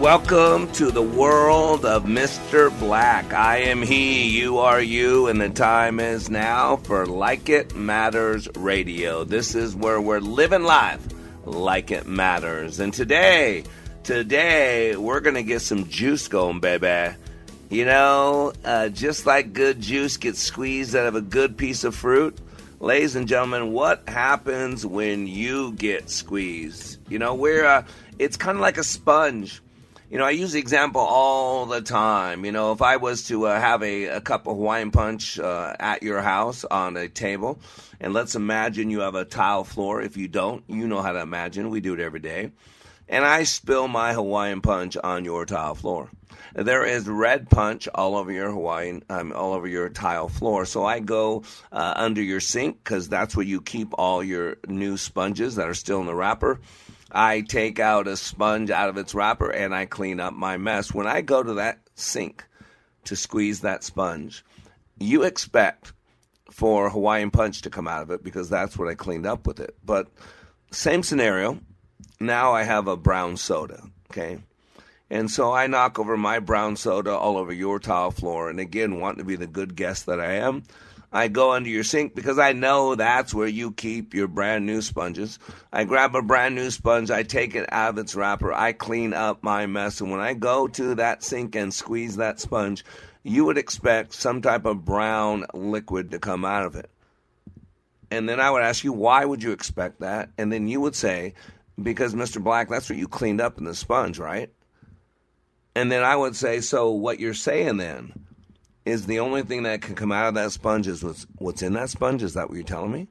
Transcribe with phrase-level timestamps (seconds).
[0.00, 2.76] Welcome to the world of Mr.
[2.80, 3.34] Black.
[3.34, 8.48] I am he, you are you, and the time is now for Like It Matters
[8.56, 9.24] Radio.
[9.24, 11.06] This is where we're living life
[11.44, 12.80] like it matters.
[12.80, 13.64] And today,
[14.02, 17.14] today, we're going to get some juice going, baby.
[17.68, 21.94] You know, uh, just like good juice gets squeezed out of a good piece of
[21.94, 22.38] fruit,
[22.80, 26.96] ladies and gentlemen, what happens when you get squeezed?
[27.10, 27.84] You know, we're, uh,
[28.18, 29.60] it's kind of like a sponge
[30.10, 32.44] you know, I use the example all the time.
[32.44, 35.76] You know, if I was to uh, have a, a, cup of Hawaiian punch uh,
[35.78, 37.60] at your house on a table,
[38.00, 40.02] and let's imagine you have a tile floor.
[40.02, 41.70] If you don't, you know how to imagine.
[41.70, 42.50] We do it every day.
[43.08, 46.10] And I spill my Hawaiian punch on your tile floor.
[46.54, 50.64] There is red punch all over your Hawaiian, um, all over your tile floor.
[50.64, 54.96] So I go uh, under your sink because that's where you keep all your new
[54.96, 56.60] sponges that are still in the wrapper.
[57.12, 60.94] I take out a sponge out of its wrapper and I clean up my mess.
[60.94, 62.44] When I go to that sink
[63.04, 64.44] to squeeze that sponge,
[64.98, 65.92] you expect
[66.50, 69.60] for Hawaiian Punch to come out of it because that's what I cleaned up with
[69.60, 69.76] it.
[69.84, 70.08] But
[70.70, 71.60] same scenario.
[72.20, 74.38] Now I have a brown soda, okay?
[75.08, 78.48] And so I knock over my brown soda all over your tile floor.
[78.48, 80.62] And again, wanting to be the good guest that I am,
[81.12, 84.80] I go under your sink because I know that's where you keep your brand new
[84.80, 85.40] sponges.
[85.72, 89.12] I grab a brand new sponge, I take it out of its wrapper, I clean
[89.12, 92.84] up my mess, and when I go to that sink and squeeze that sponge,
[93.24, 96.90] you would expect some type of brown liquid to come out of it.
[98.12, 100.30] And then I would ask you, why would you expect that?
[100.38, 101.34] And then you would say,
[101.80, 102.42] because Mr.
[102.42, 104.50] Black, that's what you cleaned up in the sponge, right?
[105.74, 108.12] And then I would say, so what you're saying then
[108.90, 111.72] is the only thing that can come out of that sponge is what's, what's in
[111.74, 112.22] that sponge?
[112.22, 113.08] Is that what you're telling me?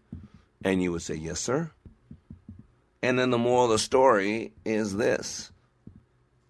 [0.64, 1.72] And you would say, Yes, sir.
[3.02, 5.52] And then the moral of the story is this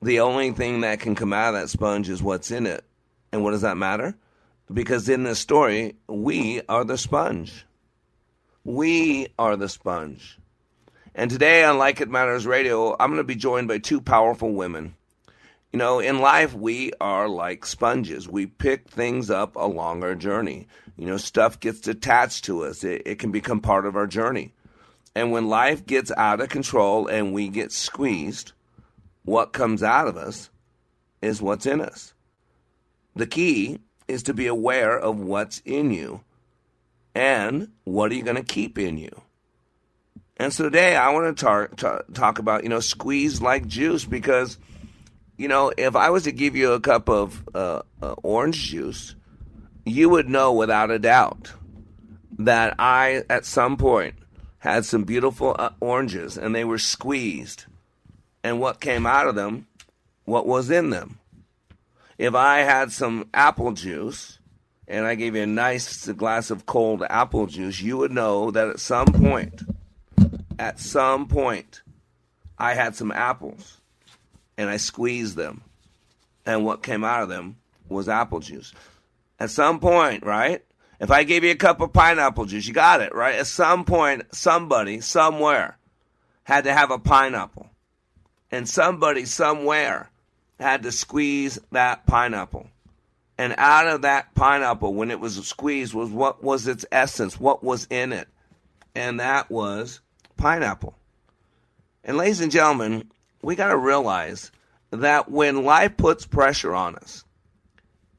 [0.02, 2.84] the only thing that can come out of that sponge is what's in it.
[3.32, 4.16] And what does that matter?
[4.72, 7.66] Because in this story, we are the sponge.
[8.64, 10.40] We are the sponge.
[11.14, 14.54] And today on Like It Matters Radio, I'm going to be joined by two powerful
[14.54, 14.96] women.
[15.72, 18.28] You know, in life, we are like sponges.
[18.28, 20.68] We pick things up along our journey.
[20.98, 24.54] You know, stuff gets attached to us, it, it, can become part of our journey.
[25.16, 28.54] And when life gets out of control and we get squeezed,
[29.24, 30.50] what comes out of us
[31.22, 32.14] is what's in us.
[33.16, 36.22] The key is to be aware of what's in you
[37.14, 39.22] and what are you going to keep in you.
[40.38, 44.58] And so today I want to tar- talk about, you know, squeeze like juice because–
[45.40, 49.16] you know, if I was to give you a cup of uh, uh, orange juice,
[49.86, 51.54] you would know without a doubt
[52.40, 54.16] that I, at some point,
[54.58, 57.68] had some beautiful uh, oranges and they were squeezed.
[58.44, 59.68] And what came out of them,
[60.26, 61.20] what was in them.
[62.18, 64.40] If I had some apple juice
[64.90, 68.68] and I gave you a nice glass of cold apple juice, you would know that
[68.68, 69.62] at some point,
[70.60, 71.82] at some point,
[72.58, 73.79] I had some apples
[74.60, 75.62] and I squeezed them.
[76.46, 77.56] And what came out of them
[77.88, 78.74] was apple juice.
[79.40, 80.62] At some point, right?
[81.00, 83.36] If I gave you a cup of pineapple juice, you got it, right?
[83.36, 85.78] At some point, somebody, somewhere,
[86.44, 87.70] had to have a pineapple.
[88.52, 90.10] And somebody, somewhere,
[90.60, 92.68] had to squeeze that pineapple.
[93.38, 97.64] And out of that pineapple, when it was squeezed, was what was its essence, what
[97.64, 98.28] was in it.
[98.94, 100.02] And that was
[100.36, 100.96] pineapple.
[102.04, 103.10] And ladies and gentlemen,
[103.42, 104.52] we got to realize
[104.92, 107.24] that when life puts pressure on us,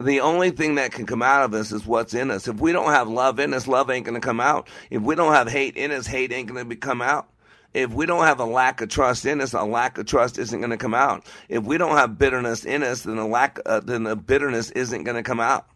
[0.00, 2.48] the only thing that can come out of us is what's in us.
[2.48, 4.68] If we don't have love in us, love ain't going to come out.
[4.88, 7.28] If we don't have hate in us, hate ain't going to come out.
[7.74, 10.58] If we don't have a lack of trust in us, a lack of trust isn't
[10.58, 11.24] going to come out.
[11.48, 15.04] If we don't have bitterness in us, then the lack, uh, then the bitterness isn't
[15.04, 15.66] going to come out.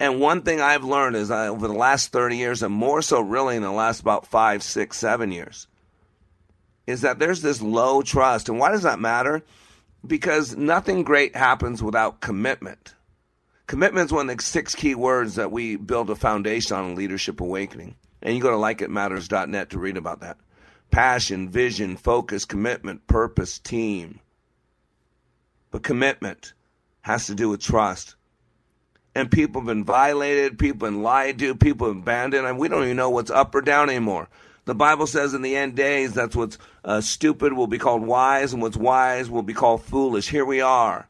[0.00, 3.20] And one thing I've learned is I, over the last 30 years, and more so
[3.20, 5.66] really in the last about five, six, seven years,
[6.86, 8.48] is that there's this low trust.
[8.48, 9.42] And why does that matter?
[10.06, 12.94] Because nothing great happens without commitment.
[13.66, 16.94] Commitment is one of the six key words that we build a foundation on in
[16.96, 17.94] Leadership Awakening.
[18.20, 20.36] And you go to likeitmatters.net to read about that.
[20.90, 24.20] Passion, vision, focus, commitment, purpose, team.
[25.70, 26.52] But commitment
[27.00, 28.16] has to do with trust.
[29.14, 32.68] And people have been violated, people have been lied to, people have abandoned, and we
[32.68, 34.28] don't even know what's up or down anymore.
[34.66, 38.52] The Bible says in the end days, that's what's uh, stupid will be called wise,
[38.52, 40.28] and what's wise will be called foolish.
[40.28, 41.06] Here we are.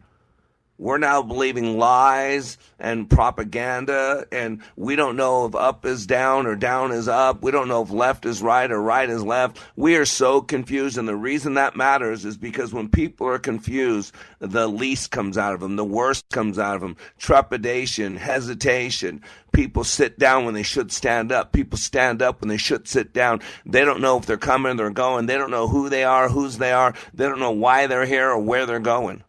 [0.76, 6.56] We're now believing lies and propaganda, and we don't know if up is down or
[6.56, 7.43] down is up.
[7.43, 9.61] We don't know if left is right or right is left.
[9.76, 14.12] We are so confused, and the reason that matters is because when people are confused,
[14.41, 16.97] the least comes out of them, the worst comes out of them.
[17.19, 19.23] Trepidation, hesitation.
[19.53, 21.53] People sit down when they should stand up.
[21.53, 23.41] People stand up when they should sit down.
[23.65, 25.27] They don't know if they're coming or going.
[25.27, 26.94] They don't know who they are, whose they are.
[27.15, 29.23] They don't know why they're here or where they're going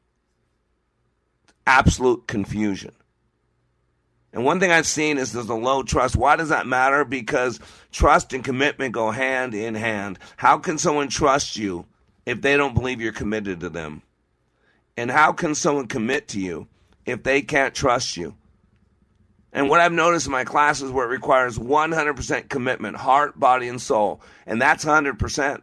[1.65, 2.93] absolute confusion.
[4.33, 6.17] And one thing I've seen is there's a low trust.
[6.17, 7.05] Why does that matter?
[7.05, 7.59] Because
[7.91, 10.19] trust and commitment go hand in hand.
[10.35, 11.85] How can someone trust you
[12.25, 14.01] if they don't believe you're committed to them?
[14.97, 16.67] And how can someone commit to you
[17.05, 18.35] if they can't trust you?
[19.53, 23.81] And what I've noticed in my classes where it requires 100% commitment, heart, body, and
[23.81, 25.61] soul, and that's 100%.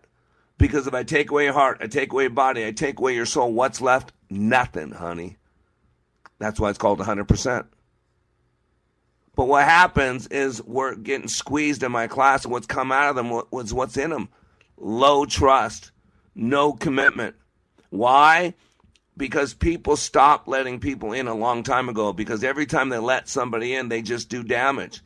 [0.57, 3.15] Because if I take away your heart, I take away your body, I take away
[3.15, 4.13] your soul, what's left?
[4.31, 5.37] Nothing, honey.
[6.43, 7.67] That's why it's called 100%.
[9.37, 13.15] But what happens is we're getting squeezed in my class, and what's come out of
[13.15, 14.29] them was what's in them
[14.77, 15.93] low trust,
[16.35, 17.37] no commitment.
[17.91, 18.55] Why?
[19.17, 23.29] Because people stopped letting people in a long time ago, because every time they let
[23.29, 25.01] somebody in, they just do damage.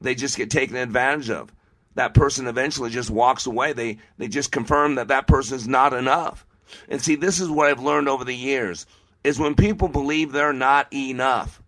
[0.00, 1.52] They just get taken advantage of.
[1.94, 3.72] That person eventually just walks away.
[3.72, 6.44] They, they just confirm that that person is not enough.
[6.88, 8.84] And see, this is what I've learned over the years
[9.26, 11.60] is when people believe they're not enough.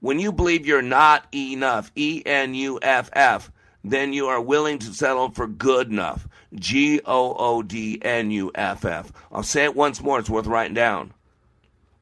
[0.00, 3.50] When you believe you're not enough, E N U F F,
[3.82, 6.28] then you are willing to settle for good enough.
[6.54, 9.10] G O O D N U F F.
[9.32, 11.14] I'll say it once more, it's worth writing down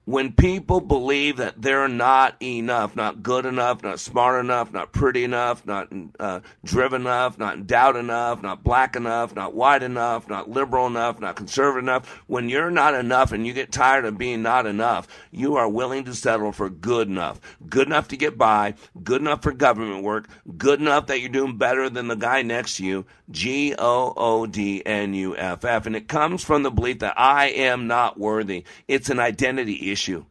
[0.08, 5.22] when people believe that they're not enough, not good enough, not smart enough, not pretty
[5.22, 10.48] enough, not uh, driven enough, not endowed enough, not black enough, not white enough, not
[10.48, 14.40] liberal enough, not conservative enough, when you're not enough and you get tired of being
[14.40, 17.38] not enough, you are willing to settle for good enough.
[17.68, 20.26] Good enough to get by, good enough for government work,
[20.56, 23.04] good enough that you're doing better than the guy next to you.
[23.30, 25.86] G O O D N U F F.
[25.86, 28.64] And it comes from the belief that I am not worthy.
[28.86, 30.24] It's an identity issue.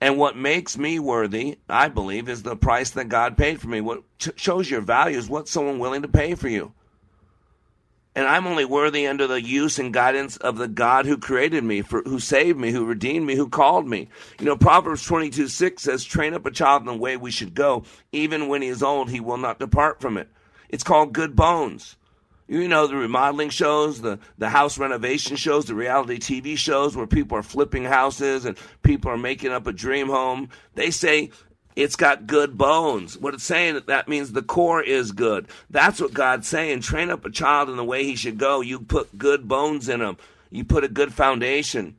[0.00, 3.80] And what makes me worthy, I believe, is the price that God paid for me.
[3.80, 4.02] What
[4.34, 6.72] shows your value is what someone willing to pay for you.
[8.14, 11.80] And I'm only worthy under the use and guidance of the God who created me,
[11.80, 14.08] for, who saved me, who redeemed me, who called me.
[14.38, 17.54] You know, Proverbs 22 6 says, Train up a child in the way we should
[17.54, 17.84] go.
[18.10, 20.28] Even when he is old, he will not depart from it.
[20.68, 21.96] It's called good bones.
[22.48, 27.06] You know, the remodeling shows, the, the house renovation shows, the reality TV shows where
[27.06, 30.50] people are flipping houses and people are making up a dream home.
[30.74, 31.30] They say
[31.76, 33.16] it's got good bones.
[33.16, 35.48] What it's saying that that means the core is good.
[35.70, 36.80] That's what God's saying.
[36.80, 38.60] Train up a child in the way he should go.
[38.60, 40.16] You put good bones in him.
[40.50, 41.96] You put a good foundation.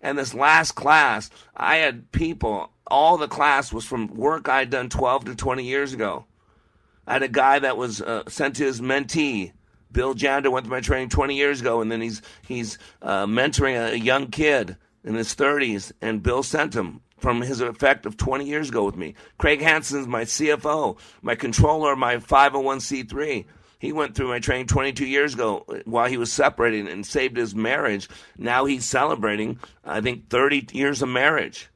[0.00, 2.70] And this last class, I had people.
[2.86, 6.26] All the class was from work I'd done 12 to 20 years ago.
[7.06, 9.52] I had a guy that was uh, sent to his mentee
[9.92, 13.74] Bill Janda went through my training 20 years ago, and then he's he's uh, mentoring
[13.74, 18.16] a, a young kid in his 30s, and Bill sent him from his effect of
[18.16, 19.14] 20 years ago with me.
[19.38, 23.44] Craig Hansen's my CFO, my controller, my 501c3.
[23.78, 27.54] He went through my training 22 years ago while he was separating and saved his
[27.54, 28.08] marriage.
[28.36, 31.68] Now he's celebrating, I think, 30 years of marriage.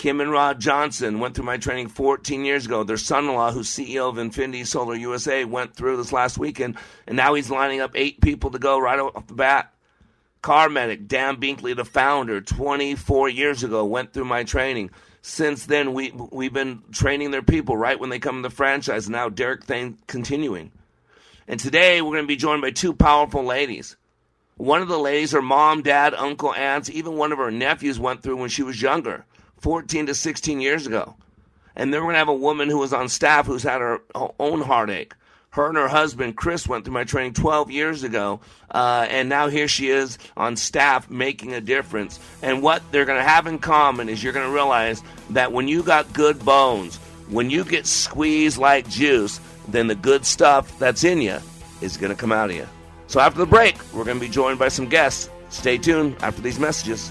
[0.00, 2.84] Kim and Rod Johnson went through my training 14 years ago.
[2.84, 6.78] Their son in law, who's CEO of Infinity Solar USA, went through this last weekend,
[7.06, 9.74] and now he's lining up eight people to go right off the bat.
[10.40, 14.88] Car Medic, Dan Binkley, the founder, 24 years ago, went through my training.
[15.20, 19.06] Since then, we, we've been training their people right when they come to the franchise.
[19.10, 20.72] Now, Derek Thane continuing.
[21.46, 23.96] And today, we're going to be joined by two powerful ladies.
[24.56, 28.22] One of the ladies, her mom, dad, uncle, aunts, even one of her nephews went
[28.22, 29.26] through when she was younger.
[29.60, 31.14] 14 to 16 years ago.
[31.76, 34.00] And then we're going to have a woman who was on staff who's had her
[34.38, 35.14] own heartache
[35.50, 38.40] Her and her husband, Chris, went through my training 12 years ago,
[38.70, 42.20] uh, and now here she is on staff making a difference.
[42.42, 45.68] And what they're going to have in common is you're going to realize that when
[45.68, 46.98] you got good bones,
[47.28, 51.38] when you get squeezed like juice, then the good stuff that's in you
[51.80, 52.66] is going to come out of you.
[53.06, 55.30] So after the break, we're going to be joined by some guests.
[55.48, 57.10] Stay tuned after these messages.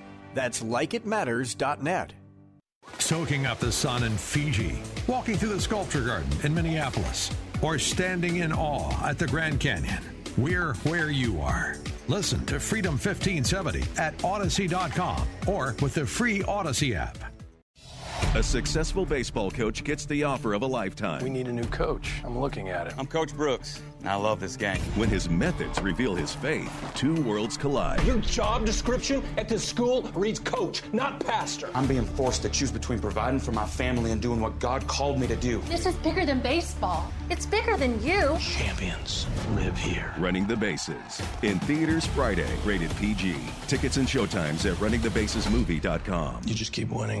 [0.33, 2.13] That's likeitmatters.net.
[2.97, 8.37] Soaking up the sun in Fiji, walking through the sculpture garden in Minneapolis, or standing
[8.37, 10.03] in awe at the Grand Canyon.
[10.37, 11.75] We're where you are.
[12.07, 17.17] Listen to Freedom 1570 at Audacy.com or with the free Audacy app.
[18.35, 21.23] A successful baseball coach gets the offer of a lifetime.
[21.23, 22.21] We need a new coach.
[22.23, 22.93] I'm looking at it.
[22.97, 23.81] I'm Coach Brooks.
[24.05, 24.79] I love this game.
[24.95, 28.03] When his methods reveal his faith, two worlds collide.
[28.03, 31.69] Your job description at this school reads coach, not pastor.
[31.73, 35.19] I'm being forced to choose between providing for my family and doing what God called
[35.19, 35.59] me to do.
[35.67, 37.11] This is bigger than baseball.
[37.29, 38.37] It's bigger than you.
[38.39, 40.13] Champions live here.
[40.17, 41.21] Running the Bases.
[41.43, 43.35] In theaters Friday, rated PG.
[43.67, 46.41] Tickets and showtimes at runningthebasesmovie.com.
[46.45, 47.20] You just keep winning.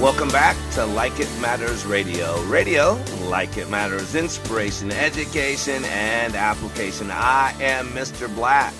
[0.00, 2.42] Welcome back to Like It Matters Radio.
[2.44, 7.10] Radio, like it matters, inspiration, education, and application.
[7.10, 8.32] I am Mr.
[8.34, 8.74] Black.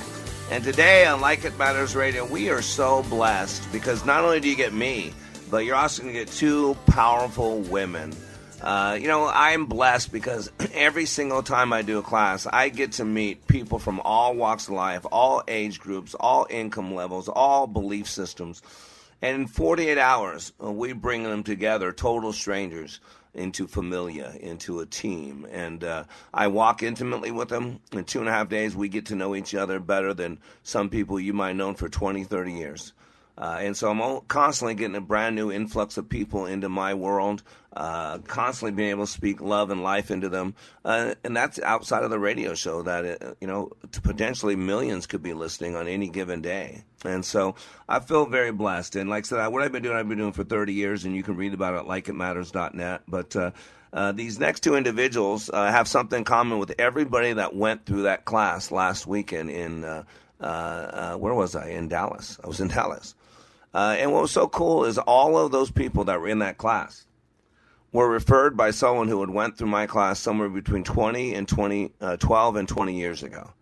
[0.50, 4.48] And today on Like It Matters Radio, we are so blessed because not only do
[4.50, 5.14] you get me,
[5.50, 8.12] but you're also going to get two powerful women.
[8.60, 12.92] Uh, you know, I'm blessed because every single time I do a class, I get
[12.92, 17.66] to meet people from all walks of life, all age groups, all income levels, all
[17.66, 18.62] belief systems.
[19.22, 23.00] And in 48 hours, uh, we bring them together, total strangers,
[23.34, 25.46] into familia, into a team.
[25.50, 27.80] And uh, I walk intimately with them.
[27.92, 30.88] In two and a half days, we get to know each other better than some
[30.88, 32.92] people you might have known for 20, 30 years.
[33.38, 37.42] Uh, and so I'm constantly getting a brand new influx of people into my world,
[37.74, 40.54] uh, constantly being able to speak love and life into them.
[40.84, 45.22] Uh, and that's outside of the radio show that, it, you know, potentially millions could
[45.22, 46.84] be listening on any given day.
[47.04, 47.56] And so
[47.88, 48.96] I feel very blessed.
[48.96, 51.14] And like I said, what I've been doing, I've been doing for 30 years, and
[51.14, 53.02] you can read about it at likeitmatters.net.
[53.06, 53.50] But uh,
[53.92, 58.02] uh, these next two individuals uh, have something in common with everybody that went through
[58.02, 60.04] that class last weekend in, uh,
[60.40, 61.68] uh, uh, where was I?
[61.68, 62.38] In Dallas.
[62.42, 63.14] I was in Dallas.
[63.76, 66.56] Uh, and what was so cool is all of those people that were in that
[66.56, 67.04] class
[67.92, 71.92] were referred by someone who had went through my class somewhere between 20 and 20,
[72.00, 73.52] uh, 12 and 20 years ago.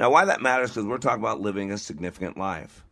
[0.00, 2.82] Now, why that matters because we're talking about living a significant life.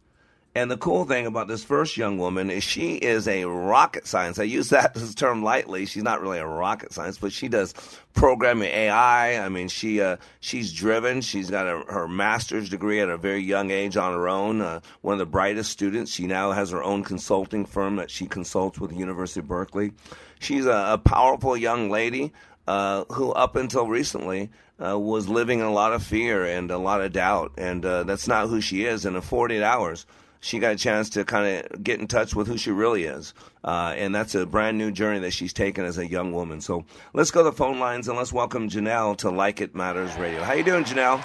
[0.57, 4.39] And the cool thing about this first young woman is she is a rocket science.
[4.39, 5.85] I use that term lightly.
[5.85, 7.75] She's not really a rocket science, but she does
[8.13, 9.45] programming AI.
[9.45, 11.23] I mean, she uh, she's driven.
[11.23, 14.61] She's got a, her master's degree at a very young age on her own.
[14.61, 16.13] Uh, one of the brightest students.
[16.13, 19.91] She now has her own consulting firm that she consults with the University of Berkeley.
[20.39, 22.33] She's a, a powerful young lady
[22.69, 26.79] uh, who, up until recently, uh, was living in a lot of fear and a
[26.79, 29.05] lot of doubt, and uh, that's not who she is.
[29.05, 30.07] And in 48 hours
[30.45, 33.33] she got a chance to kind of get in touch with who she really is.
[33.65, 36.61] Uh, and that's a brand new journey that she's taken as a young woman.
[36.61, 36.85] So
[37.15, 40.43] let's go to the phone lines and let's welcome Janelle to Like It Matters Radio.
[40.43, 41.25] How you doing, Janelle?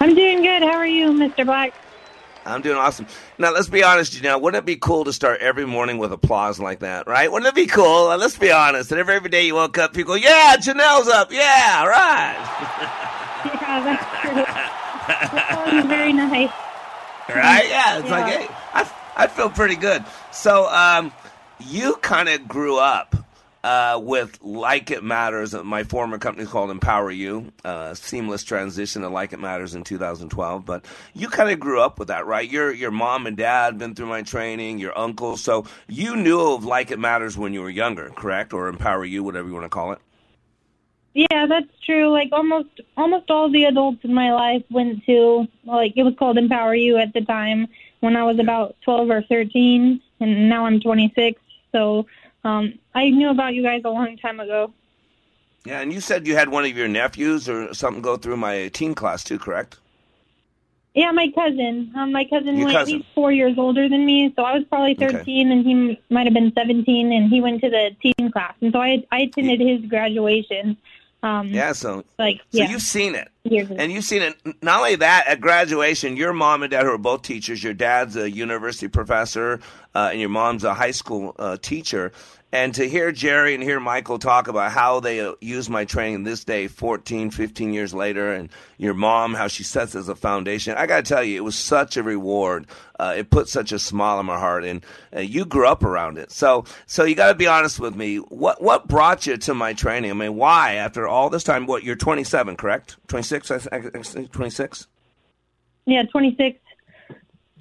[0.00, 0.62] I'm doing good.
[0.62, 1.44] How are you, Mr.
[1.44, 1.74] Black?
[2.46, 3.06] I'm doing awesome.
[3.36, 4.40] Now, let's be honest, Janelle.
[4.40, 7.30] Wouldn't it be cool to start every morning with applause like that, right?
[7.30, 8.06] Wouldn't it be cool?
[8.16, 8.90] let's be honest.
[8.90, 11.30] And every, every day you woke up, people go, yeah, Janelle's up.
[11.30, 12.36] Yeah, right.
[13.44, 15.64] yeah, that's true.
[15.68, 16.50] That's very nice
[17.34, 17.68] right?
[17.68, 18.10] Yeah, it's yeah.
[18.10, 20.04] like, hey, I, I feel pretty good.
[20.32, 21.12] So, um,
[21.60, 23.16] you kind of grew up
[23.64, 25.54] uh, with Like It Matters.
[25.54, 27.52] My former company called Empower You.
[27.64, 30.64] Uh, seamless transition to Like It Matters in 2012.
[30.64, 32.48] But you kind of grew up with that, right?
[32.48, 34.78] Your your mom and dad been through my training.
[34.78, 38.52] Your uncle, so you knew of Like It Matters when you were younger, correct?
[38.52, 39.98] Or Empower You, whatever you want to call it.
[41.18, 42.12] Yeah, that's true.
[42.12, 46.38] Like almost almost all the adults in my life went to like it was called
[46.38, 47.66] Empower You at the time
[47.98, 51.40] when I was about 12 or 13 and now I'm 26.
[51.72, 52.06] So
[52.44, 54.72] um I knew about you guys a long time ago.
[55.64, 58.68] Yeah, and you said you had one of your nephews or something go through my
[58.68, 59.76] teen class too, correct?
[60.94, 61.92] Yeah, my cousin.
[61.96, 62.94] Um, my cousin, was cousin.
[62.94, 65.40] he's four years older than me, so I was probably 13 okay.
[65.40, 68.54] and he might have been 17 and he went to the teen class.
[68.60, 70.76] And so I, I attended his graduation.
[71.22, 72.70] Um, yeah, so like so yeah.
[72.70, 74.36] you've seen it, and you've seen it.
[74.62, 77.62] Not only that, at graduation, your mom and dad who are both teachers.
[77.62, 79.58] Your dad's a university professor,
[79.96, 82.12] uh, and your mom's a high school uh, teacher.
[82.50, 86.24] And to hear Jerry and hear Michael talk about how they uh, use my training
[86.24, 90.74] this day, 14, 15 years later, and your mom, how she sets as a foundation,
[90.74, 92.66] I got to tell you, it was such a reward.
[92.98, 94.82] Uh, it put such a smile on my heart, and
[95.14, 96.32] uh, you grew up around it.
[96.32, 98.16] So, so you got to be honest with me.
[98.16, 100.10] What what brought you to my training?
[100.10, 101.66] I mean, why after all this time?
[101.66, 102.96] What you're 27, correct?
[103.08, 103.68] 26,
[104.32, 104.86] 26.
[105.84, 106.58] Yeah, 26.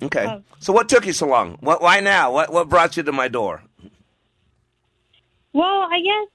[0.04, 0.26] Okay.
[0.26, 1.58] Uh, so what took you so long?
[1.60, 2.32] What, why now?
[2.32, 3.64] What what brought you to my door?
[5.58, 6.28] Well, I guess.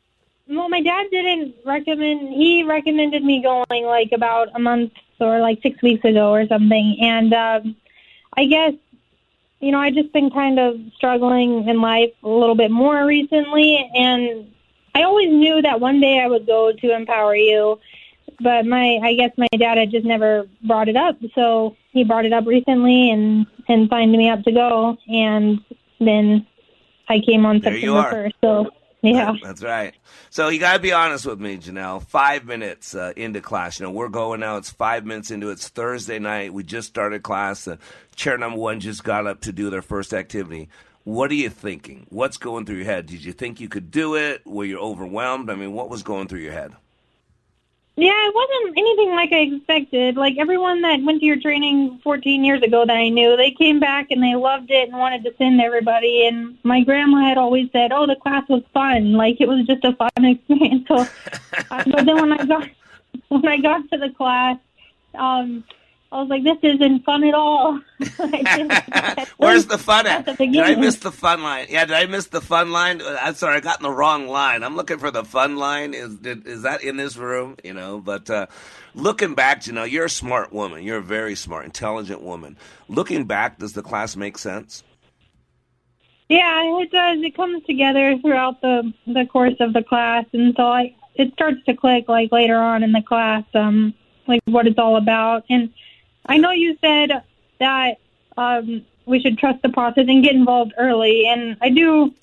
[0.48, 2.30] Well, my dad didn't recommend.
[2.30, 6.96] He recommended me going like about a month or like six weeks ago or something,
[7.00, 7.76] and um,
[8.36, 8.72] I guess
[9.60, 13.88] you know I just been kind of struggling in life a little bit more recently,
[13.94, 14.52] and
[14.92, 17.78] I always knew that one day I would go to Empower You,
[18.40, 22.26] but my I guess my dad had just never brought it up, so he brought
[22.26, 25.60] it up recently and and signed me up to go, and
[26.00, 26.44] then
[27.08, 28.34] I came on there September first.
[28.40, 29.32] So yeah.
[29.42, 29.94] That's right.
[30.30, 32.02] So you got to be honest with me, Janelle.
[32.02, 33.78] Five minutes uh, into class.
[33.80, 34.56] You know, we're going now.
[34.56, 35.54] It's five minutes into it.
[35.54, 36.52] It's Thursday night.
[36.54, 37.68] We just started class.
[37.68, 37.76] Uh,
[38.16, 40.68] chair number one just got up to do their first activity.
[41.04, 42.06] What are you thinking?
[42.10, 43.06] What's going through your head?
[43.06, 44.46] Did you think you could do it?
[44.46, 45.50] Were you overwhelmed?
[45.50, 46.72] I mean, what was going through your head?
[47.94, 50.16] Yeah, it wasn't anything like I expected.
[50.16, 53.80] Like everyone that went to your training 14 years ago that I knew, they came
[53.80, 56.26] back and they loved it and wanted to send everybody.
[56.26, 59.12] And my grandma had always said, "Oh, the class was fun.
[59.12, 61.06] Like it was just a fun experience." So,
[61.70, 62.68] uh, but then when I got
[63.28, 64.58] when I got to the class,
[65.14, 65.62] um,
[66.12, 67.80] I was like, this isn't fun at all.
[69.38, 70.28] Where's the fun at?
[70.28, 71.68] at did I miss the fun line?
[71.70, 73.00] Yeah, did I miss the fun line?
[73.00, 74.62] Uh, I'm sorry, I got in the wrong line.
[74.62, 75.94] I'm looking for the fun line.
[75.94, 77.56] Is is that in this room?
[77.64, 78.46] You know, but uh,
[78.94, 80.82] looking back, you know, you're a smart woman.
[80.82, 82.58] You're a very smart, intelligent woman.
[82.88, 84.84] Looking back, does the class make sense?
[86.28, 87.22] Yeah, it does.
[87.22, 91.64] It comes together throughout the the course of the class, and so I it starts
[91.64, 93.94] to click like later on in the class, um,
[94.26, 95.72] like what it's all about, and
[96.26, 97.22] I know you said
[97.58, 97.98] that
[98.36, 102.14] um, we should trust the process and get involved early, and I do.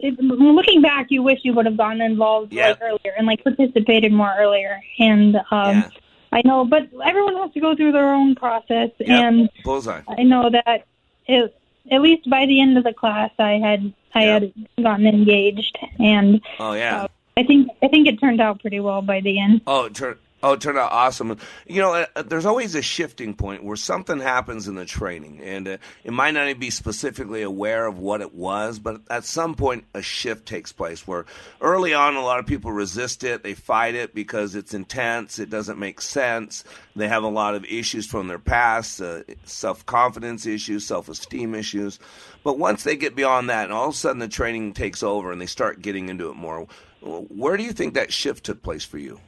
[0.00, 4.12] It, looking back, you wish you would have gotten involved like earlier and like participated
[4.12, 4.80] more earlier.
[5.00, 5.90] And um, yeah.
[6.30, 8.90] I know, but everyone has to go through their own process.
[8.98, 9.08] Yep.
[9.08, 10.02] And Bullseye.
[10.06, 10.86] I know that
[11.26, 11.52] it,
[11.90, 14.42] at least by the end of the class, I had I yep.
[14.42, 18.78] had gotten engaged, and oh yeah, uh, I think I think it turned out pretty
[18.78, 19.62] well by the end.
[19.66, 21.36] Oh, it turned Oh, it turned out awesome.
[21.66, 25.66] You know, uh, there's always a shifting point where something happens in the training, and
[25.66, 29.56] uh, it might not even be specifically aware of what it was, but at some
[29.56, 31.26] point, a shift takes place where
[31.60, 33.42] early on, a lot of people resist it.
[33.42, 36.62] They fight it because it's intense, it doesn't make sense.
[36.94, 41.56] They have a lot of issues from their past uh, self confidence issues, self esteem
[41.56, 41.98] issues.
[42.44, 45.32] But once they get beyond that, and all of a sudden the training takes over
[45.32, 46.68] and they start getting into it more,
[47.00, 49.18] where do you think that shift took place for you?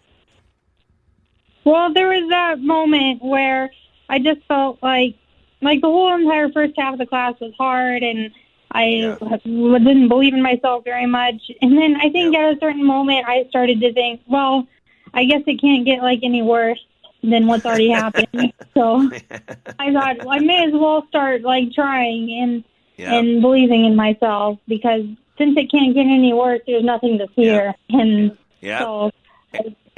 [1.64, 3.70] Well, there was that moment where
[4.09, 5.16] I just felt like
[5.62, 8.31] like the whole entire first half of the class was hard and
[8.73, 9.16] I yeah.
[9.44, 11.51] didn't believe in myself very much.
[11.61, 12.49] And then I think yeah.
[12.49, 14.66] at a certain moment I started to think, well,
[15.12, 16.83] I guess it can't get like any worse
[17.23, 18.53] than what's already happened.
[18.75, 19.11] so
[19.79, 22.64] I thought well, I may as well start like trying and
[22.96, 23.18] yeah.
[23.18, 25.05] and believing in myself because
[25.38, 27.75] since it can't get any worse, there's nothing to fear.
[27.88, 29.11] And so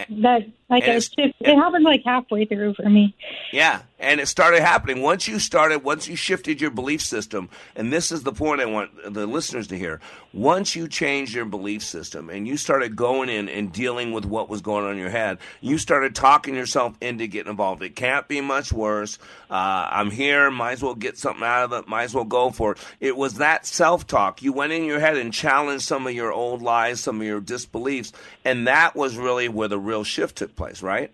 [0.09, 1.35] that like a shift.
[1.41, 3.15] It happened like halfway through for me.
[3.53, 5.85] Yeah, and it started happening once you started.
[5.85, 9.69] Once you shifted your belief system, and this is the point I want the listeners
[9.69, 10.01] to hear.
[10.35, 14.49] Once you changed your belief system and you started going in and dealing with what
[14.49, 17.83] was going on in your head, you started talking yourself into getting involved.
[17.83, 19.19] It can't be much worse.
[19.49, 20.51] Uh, I'm here.
[20.51, 21.89] Might as well get something out of it.
[21.89, 22.79] Might as well go for it.
[22.99, 24.43] It was that self talk.
[24.43, 27.41] You went in your head and challenged some of your old lies, some of your
[27.41, 28.13] disbeliefs,
[28.45, 31.13] and that was really where the real shift took place, right?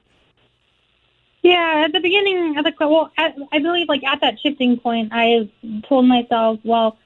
[1.49, 5.09] Yeah, at the beginning of the well, at, I believe like at that shifting point,
[5.13, 5.49] I
[5.89, 6.99] told myself, well,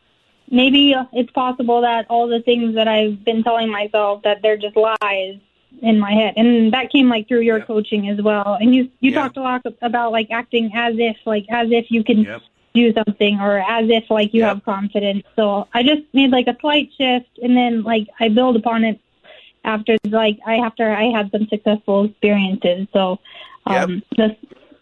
[0.50, 4.76] maybe it's possible that all the things that I've been telling myself that they're just
[4.76, 5.38] lies
[5.80, 7.68] in my head, and that came like through your yep.
[7.68, 8.58] coaching as well.
[8.60, 9.22] And you you yep.
[9.22, 12.42] talked a lot about like acting as if like as if you can yep.
[12.74, 15.22] do something or as if like you have confidence.
[15.36, 18.98] So I just made like a slight shift, and then like I build upon it
[19.64, 22.88] after like I after I had some successful experiences.
[22.92, 23.18] So
[23.66, 24.38] um yep.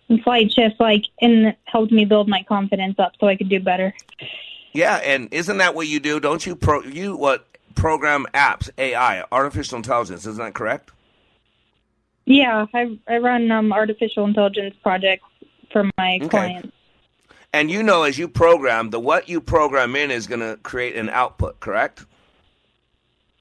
[0.08, 3.60] the slight shift like and helped me build my confidence up so I could do
[3.60, 3.94] better.
[4.72, 6.20] Yeah, and isn't that what you do?
[6.20, 10.90] Don't you pro you what program apps, AI, artificial intelligence, isn't that correct?
[12.24, 15.24] Yeah, I I run um artificial intelligence projects
[15.72, 16.28] for my okay.
[16.28, 16.72] clients.
[17.52, 20.94] And you know as you program, the what you program in is going to create
[20.94, 22.04] an output, correct?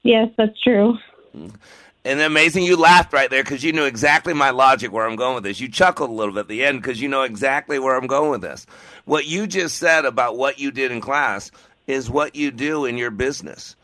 [0.02, 0.98] Yes, that's true.
[1.34, 5.34] And amazing, you laughed right there because you knew exactly my logic where I'm going
[5.34, 5.60] with this.
[5.60, 8.30] You chuckled a little bit at the end because you know exactly where I'm going
[8.30, 8.66] with this.
[9.04, 11.50] What you just said about what you did in class
[11.86, 13.76] is what you do in your business.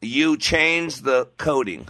[0.00, 1.88] You change the coding,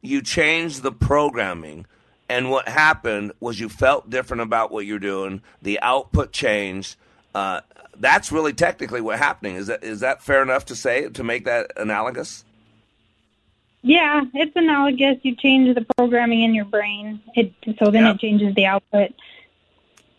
[0.00, 1.86] you change the programming,
[2.28, 5.42] and what happened was you felt different about what you're doing.
[5.62, 6.96] The output changed.
[7.34, 7.62] Uh,
[7.96, 9.56] that's really technically what happening.
[9.56, 12.44] Is that is that fair enough to say to make that analogous?
[13.86, 15.18] Yeah, it's analogous.
[15.22, 18.16] You change the programming in your brain, it so then yep.
[18.16, 19.12] it changes the output.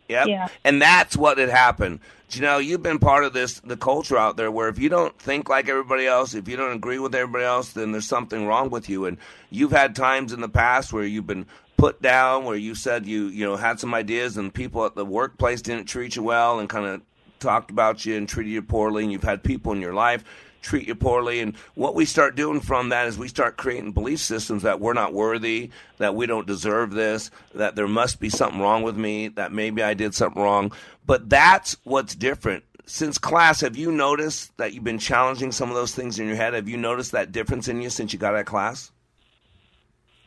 [0.08, 0.28] Yep.
[0.28, 0.48] Yeah.
[0.64, 2.00] And that's what had happened.
[2.30, 5.20] You know, you've been part of this the culture out there where if you don't
[5.20, 8.70] think like everybody else, if you don't agree with everybody else, then there's something wrong
[8.70, 9.06] with you.
[9.06, 9.18] And
[9.50, 13.26] you've had times in the past where you've been put down, where you said you
[13.26, 16.70] you know had some ideas and people at the workplace didn't treat you well and
[16.70, 17.02] kind of
[17.40, 20.24] talked about you and treated you poorly, and you've had people in your life
[20.62, 21.40] treat you poorly.
[21.40, 24.94] And what we start doing from that is we start creating belief systems that we're
[24.94, 29.30] not worthy, that we don't deserve this, that there must be something wrong with me,
[29.30, 30.72] that maybe I did something wrong.
[31.06, 32.64] But that's what's different.
[32.86, 36.38] Since class, have you noticed that you've been challenging some of those things in your
[36.38, 36.54] head?
[36.54, 38.92] Have you noticed that difference in you since you got out of class?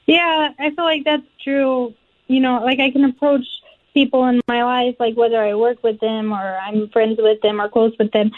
[0.07, 1.95] Yeah, I feel like that's true.
[2.27, 3.47] You know, like I can approach
[3.95, 7.61] people in my life, like whether I work with them or I'm friends with them
[7.61, 8.31] or close with them,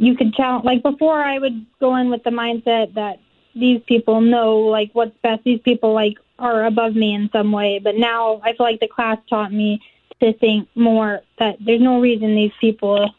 [0.00, 3.20] you could tell like before I would go in with the mindset that
[3.54, 5.44] these people know like what's best.
[5.44, 7.80] These people like are above me in some way.
[7.82, 9.82] But now I feel like the class taught me
[10.20, 13.14] to think more that there's no reason these people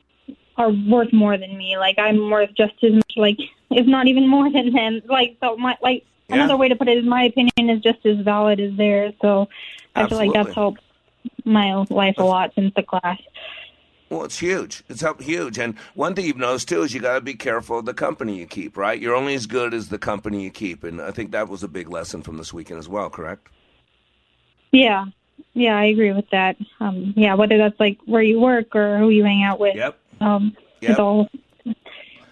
[0.57, 1.77] are worth more than me.
[1.77, 3.37] Like I'm worth just as much, like
[3.69, 5.01] if not even more than them.
[5.05, 6.35] Like so, my like yeah.
[6.35, 9.13] another way to put it is my opinion is just as valid as theirs.
[9.21, 9.49] So
[9.95, 10.25] I Absolutely.
[10.25, 10.81] feel like that's helped
[11.45, 13.19] my life a lot since the class.
[14.11, 14.83] Well, it's huge.
[14.89, 15.57] It's up huge.
[15.57, 18.37] And one thing you've noticed too is you got to be careful of the company
[18.37, 18.99] you keep, right?
[18.99, 21.69] You're only as good as the company you keep, and I think that was a
[21.69, 23.09] big lesson from this weekend as well.
[23.09, 23.47] Correct?
[24.73, 25.05] Yeah,
[25.53, 26.57] yeah, I agree with that.
[26.81, 29.75] Um, yeah, whether that's like where you work or who you hang out with.
[29.75, 29.97] Yep.
[30.19, 30.91] Um, yep.
[30.91, 31.29] It all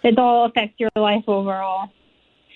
[0.03, 1.91] it all affects your life overall.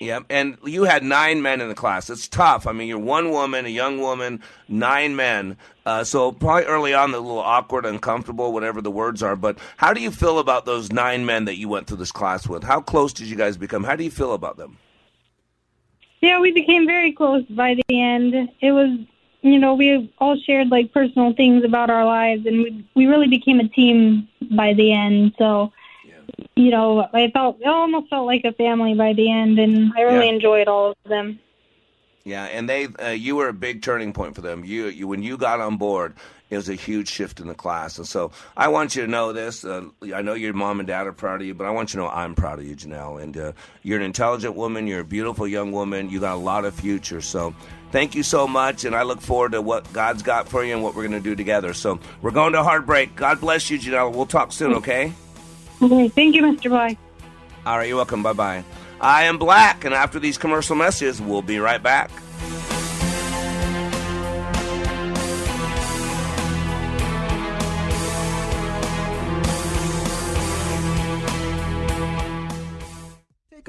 [0.04, 0.26] Yep.
[0.30, 2.10] And you had nine men in the class.
[2.10, 2.68] It's tough.
[2.68, 5.58] I mean, you're one woman, a young woman, nine men.
[5.86, 9.36] Uh, so probably early on, a little awkward, uncomfortable, whatever the words are.
[9.36, 12.48] But how do you feel about those nine men that you went through this class
[12.48, 12.64] with?
[12.64, 13.84] How close did you guys become?
[13.84, 14.78] How do you feel about them?
[16.22, 18.50] Yeah, we became very close by the end.
[18.62, 18.98] It was
[19.44, 23.28] you know, we all shared like personal things about our lives, and we we really
[23.28, 25.34] became a team by the end.
[25.38, 25.74] So,
[26.56, 30.02] you know, I felt it almost felt like a family by the end, and I
[30.02, 30.34] really Yeah.
[30.34, 31.40] enjoyed all of them.
[32.26, 34.64] Yeah, and they uh, you were a big turning point for them.
[34.64, 36.14] You you when you got on board,
[36.50, 37.98] it was a huge shift in the class.
[37.98, 39.66] And so I want you to know this.
[39.66, 42.00] Uh, I know your mom and dad are proud of you, but I want you
[42.00, 43.22] to know I'm proud of you, Janelle.
[43.22, 44.88] And uh, you're an intelligent woman.
[44.88, 46.10] You're a beautiful young woman.
[46.10, 47.20] You got a lot of future.
[47.20, 47.54] So
[47.92, 50.82] thank you so much, and I look forward to what God's got for you and
[50.82, 51.74] what we're going to do together.
[51.74, 53.18] So we're going to heartbreak.
[53.18, 54.14] God bless you, Janelle.
[54.14, 55.12] We'll talk soon, okay?
[55.84, 56.70] Okay, thank you, Mr.
[56.70, 56.98] Boy.
[57.66, 58.24] All right, you're welcome.
[58.24, 58.64] Bye bye.
[59.02, 62.10] I am Black, and after these commercial messages, we'll be right back.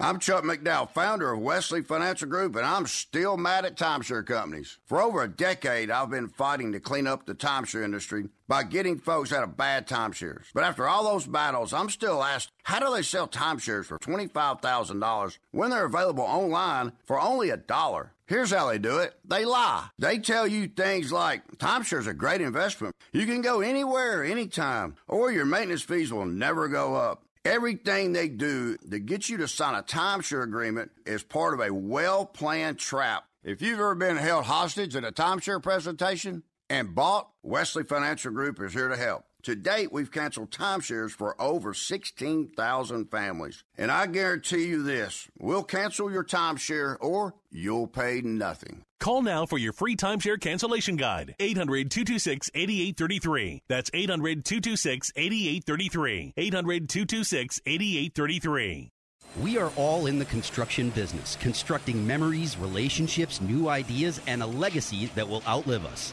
[0.00, 4.78] I'm Chuck McDowell, founder of Wesley Financial Group, and I'm still mad at timeshare companies.
[4.86, 9.00] For over a decade, I've been fighting to clean up the timeshare industry by getting
[9.00, 10.44] folks out of bad timeshares.
[10.54, 15.38] But after all those battles, I'm still asked, how do they sell timeshares for $25,000
[15.50, 18.12] when they're available online for only a dollar?
[18.28, 19.14] Here's how they do it.
[19.24, 19.88] They lie.
[19.98, 22.94] They tell you things like timeshares are a great investment.
[23.10, 27.24] You can go anywhere, anytime, or your maintenance fees will never go up.
[27.44, 31.72] Everything they do to get you to sign a timeshare agreement is part of a
[31.72, 33.24] well planned trap.
[33.44, 38.60] If you've ever been held hostage at a timeshare presentation and bought, Wesley Financial Group
[38.60, 39.24] is here to help.
[39.44, 43.62] To date, we've canceled timeshares for over 16,000 families.
[43.76, 48.82] And I guarantee you this we'll cancel your timeshare or you'll pay nothing.
[48.98, 51.36] Call now for your free timeshare cancellation guide.
[51.38, 53.62] 800 226 8833.
[53.68, 56.32] That's 800 226 8833.
[56.36, 58.90] 800 226 8833.
[59.40, 65.06] We are all in the construction business, constructing memories, relationships, new ideas, and a legacy
[65.14, 66.12] that will outlive us.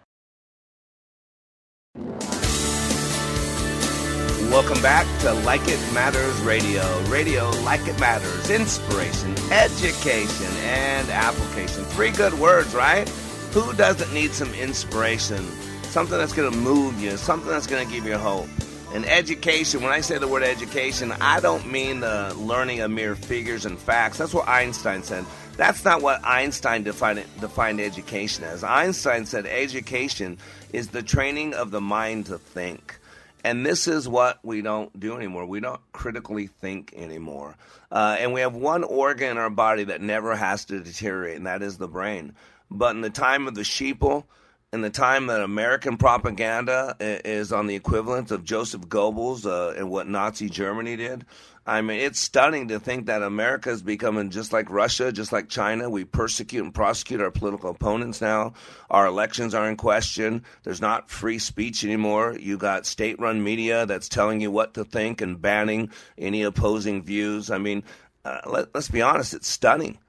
[4.51, 6.83] Welcome back to Like It Matters Radio.
[7.03, 8.49] Radio like it matters.
[8.49, 11.85] Inspiration, education, and application.
[11.85, 13.07] Three good words, right?
[13.53, 15.37] Who doesn't need some inspiration?
[15.83, 18.49] Something that's going to move you, something that's going to give you hope.
[18.93, 23.15] And education, when I say the word education, I don't mean the learning of mere
[23.15, 24.17] figures and facts.
[24.17, 25.23] That's what Einstein said.
[25.55, 28.65] That's not what Einstein defined, defined education as.
[28.65, 30.37] Einstein said education
[30.73, 32.97] is the training of the mind to think.
[33.43, 35.45] And this is what we don't do anymore.
[35.45, 37.55] We don't critically think anymore.
[37.91, 41.47] Uh, and we have one organ in our body that never has to deteriorate, and
[41.47, 42.35] that is the brain.
[42.69, 44.25] But in the time of the sheeple,
[44.73, 49.89] in the time that American propaganda is on the equivalent of Joseph Goebbels uh, and
[49.89, 51.25] what Nazi Germany did.
[51.65, 55.47] I mean, it's stunning to think that America is becoming just like Russia, just like
[55.47, 55.91] China.
[55.91, 58.53] We persecute and prosecute our political opponents now.
[58.89, 60.43] Our elections are in question.
[60.63, 62.35] There's not free speech anymore.
[62.39, 67.03] You got state run media that's telling you what to think and banning any opposing
[67.03, 67.51] views.
[67.51, 67.83] I mean,
[68.25, 69.99] uh, let, let's be honest, it's stunning.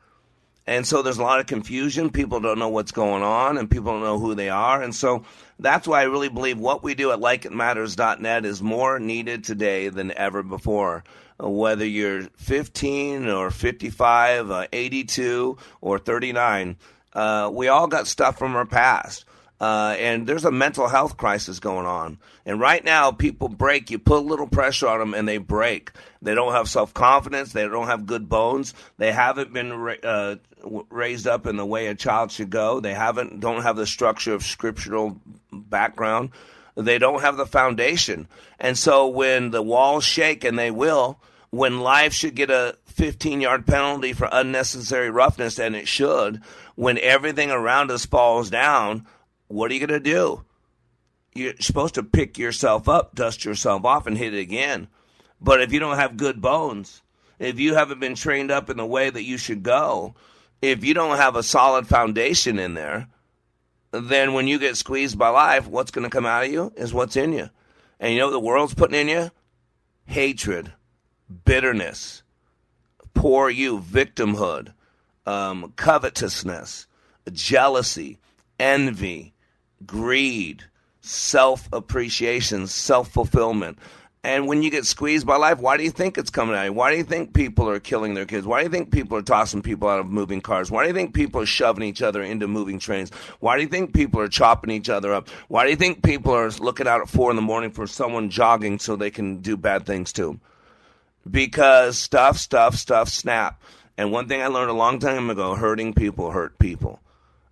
[0.66, 2.10] And so there's a lot of confusion.
[2.10, 4.80] People don't know what's going on and people don't know who they are.
[4.80, 5.24] And so
[5.58, 10.16] that's why I really believe what we do at likeitmatters.net is more needed today than
[10.16, 11.04] ever before.
[11.42, 16.76] Uh, Whether you're 15 or 55, uh, 82 or 39,
[17.14, 19.24] uh, we all got stuff from our past.
[19.62, 22.18] Uh, and there's a mental health crisis going on.
[22.44, 23.92] And right now, people break.
[23.92, 25.92] You put a little pressure on them, and they break.
[26.20, 27.52] They don't have self confidence.
[27.52, 28.74] They don't have good bones.
[28.98, 29.70] They haven't been
[30.02, 30.36] uh,
[30.90, 32.80] raised up in the way a child should go.
[32.80, 35.20] They haven't don't have the structure of scriptural
[35.52, 36.30] background.
[36.74, 38.26] They don't have the foundation.
[38.58, 41.20] And so when the walls shake, and they will,
[41.52, 46.40] when life should get a 15 yard penalty for unnecessary roughness, and it should,
[46.74, 49.06] when everything around us falls down,
[49.48, 50.44] what are you going to do?
[51.34, 54.88] You're supposed to pick yourself up, dust yourself off, and hit it again.
[55.42, 57.02] But if you don't have good bones,
[57.38, 60.14] if you haven't been trained up in the way that you should go,
[60.62, 63.08] if you don't have a solid foundation in there,
[63.90, 66.94] then when you get squeezed by life, what's going to come out of you is
[66.94, 67.50] what's in you.
[68.00, 69.30] And you know what the world's putting in you?
[70.06, 70.72] Hatred,
[71.44, 72.22] bitterness,
[73.14, 74.72] poor you, victimhood,
[75.26, 76.86] um, covetousness,
[77.32, 78.18] jealousy,
[78.58, 79.32] envy,
[79.86, 80.64] greed,
[81.00, 83.78] self appreciation, self fulfillment.
[84.24, 86.72] And when you get squeezed by life, why do you think it's coming at you?
[86.72, 88.46] Why do you think people are killing their kids?
[88.46, 90.70] Why do you think people are tossing people out of moving cars?
[90.70, 93.10] Why do you think people are shoving each other into moving trains?
[93.40, 95.28] Why do you think people are chopping each other up?
[95.48, 98.30] Why do you think people are looking out at four in the morning for someone
[98.30, 100.40] jogging so they can do bad things to them?
[101.30, 103.60] Because stuff, stuff, stuff, snap.
[103.96, 107.00] And one thing I learned a long time ago hurting people hurt people.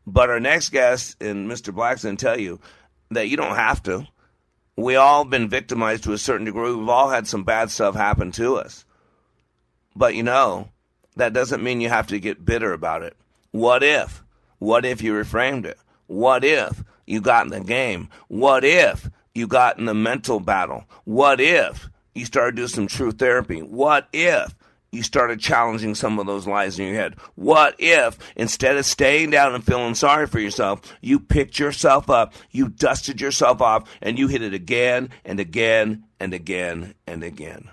[0.06, 1.72] But our next guest, and Mr.
[1.72, 2.61] Black's going to tell you
[3.11, 4.06] that you don't have to.
[4.76, 6.74] We all been victimized to a certain degree.
[6.74, 8.85] We've all had some bad stuff happen to us.
[9.94, 10.70] But you know,
[11.16, 13.16] that doesn't mean you have to get bitter about it.
[13.50, 14.24] What if?
[14.59, 15.78] What if you reframed it?
[16.06, 18.09] What if you got in the game?
[18.28, 20.85] What if you got in the mental battle?
[21.04, 23.61] What if you started doing some true therapy?
[23.61, 24.54] What if
[24.92, 27.16] you started challenging some of those lies in your head?
[27.35, 32.35] What if instead of staying down and feeling sorry for yourself, you picked yourself up,
[32.50, 37.70] you dusted yourself off, and you hit it again and again and again and again?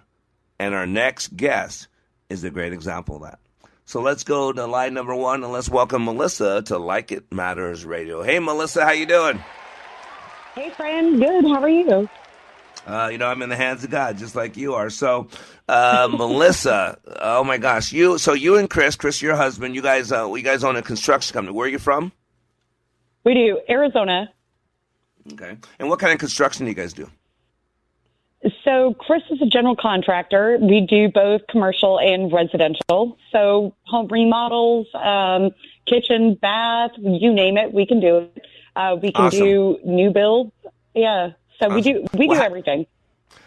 [0.60, 1.88] And our next guest
[2.30, 3.40] is a great example of that.
[3.86, 7.86] So let's go to line number one and let's welcome Melissa to Like It Matters
[7.86, 8.22] Radio.
[8.22, 9.44] Hey, Melissa, how you doing?
[10.56, 11.20] Hey, friend.
[11.20, 11.46] Good.
[11.46, 12.10] How are you?
[12.88, 14.90] Uh, you know, I'm in the hands of God, just like you are.
[14.90, 15.28] So,
[15.68, 18.18] uh, Melissa, oh my gosh, you.
[18.18, 21.34] So you and Chris, Chris, your husband, you guys, uh, you guys own a construction
[21.34, 21.54] company.
[21.56, 22.14] Where are you from?
[23.26, 24.32] We do Arizona.
[25.34, 25.58] Okay.
[25.80, 27.10] And what kind of construction do you guys do?
[28.64, 30.58] So Chris is a general contractor.
[30.62, 33.18] We do both commercial and residential.
[33.32, 35.52] So home remodels, um,
[35.86, 38.46] kitchen, bath, you name it, we can do it.
[38.76, 39.40] Uh, we can Awesome.
[39.40, 40.52] do new builds.
[40.94, 41.32] Yeah.
[41.60, 42.86] So we do we do everything.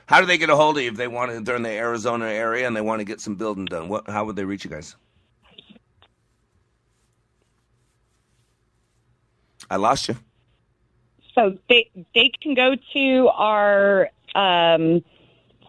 [0.06, 1.40] How do they get a hold of you if they want to?
[1.40, 3.88] They're in the Arizona area and they want to get some building done.
[3.88, 4.08] What?
[4.08, 4.96] How would they reach you guys?
[9.70, 10.16] I lost you.
[11.34, 15.04] So they they can go to our um,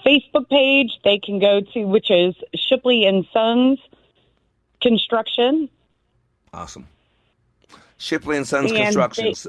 [0.04, 1.00] Facebook page.
[1.04, 3.80] They can go to which is Shipley and Sons
[4.82, 5.70] Construction.
[6.54, 6.88] Awesome.
[7.98, 9.48] Shipley and Sons And Constructions.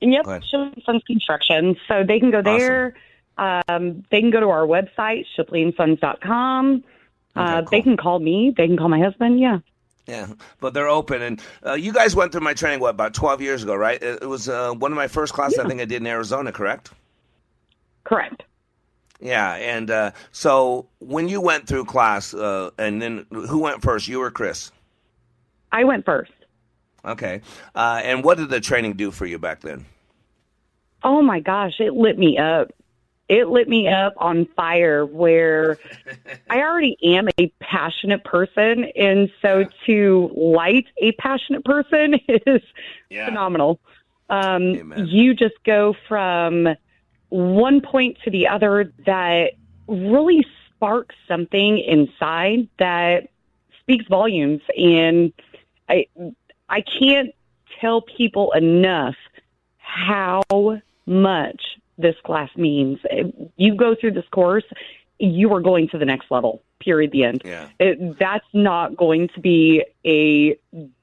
[0.00, 0.24] Yep.
[0.44, 1.76] Shipley Sons Construction.
[1.88, 2.94] So they can go there.
[3.36, 6.84] Um, they can go to our website, shipleyandsons.com.
[7.36, 8.52] Uh, They can call me.
[8.56, 9.38] They can call my husband.
[9.40, 9.58] Yeah.
[10.06, 10.28] Yeah,
[10.60, 11.20] but they're open.
[11.20, 14.02] And uh, you guys went through my training what about twelve years ago, right?
[14.02, 16.50] It, it was uh, one of my first classes I think I did in Arizona,
[16.50, 16.92] correct?
[18.04, 18.42] Correct.
[19.20, 24.08] Yeah, and uh, so when you went through class, uh, and then who went first?
[24.08, 24.72] You or Chris?
[25.72, 26.32] I went first.
[27.08, 27.40] Okay.
[27.74, 29.86] Uh, and what did the training do for you back then?
[31.02, 32.70] Oh my gosh, it lit me up.
[33.28, 35.78] It lit me up on fire where
[36.50, 38.86] I already am a passionate person.
[38.96, 42.62] And so to light a passionate person is
[43.10, 43.80] phenomenal.
[44.30, 46.68] Um, you just go from
[47.30, 49.52] one point to the other that
[49.86, 50.44] really
[50.74, 53.28] sparks something inside that
[53.80, 54.60] speaks volumes.
[54.76, 55.32] And
[55.88, 56.06] I,
[56.68, 57.34] I can't
[57.80, 59.16] tell people enough
[59.78, 60.42] how
[61.06, 61.62] much
[61.96, 62.98] this class means.
[63.56, 64.64] You go through this course,
[65.18, 66.62] you are going to the next level.
[66.80, 67.10] Period.
[67.10, 67.42] The end.
[67.44, 67.68] Yeah.
[67.80, 70.56] It, that's not going to be a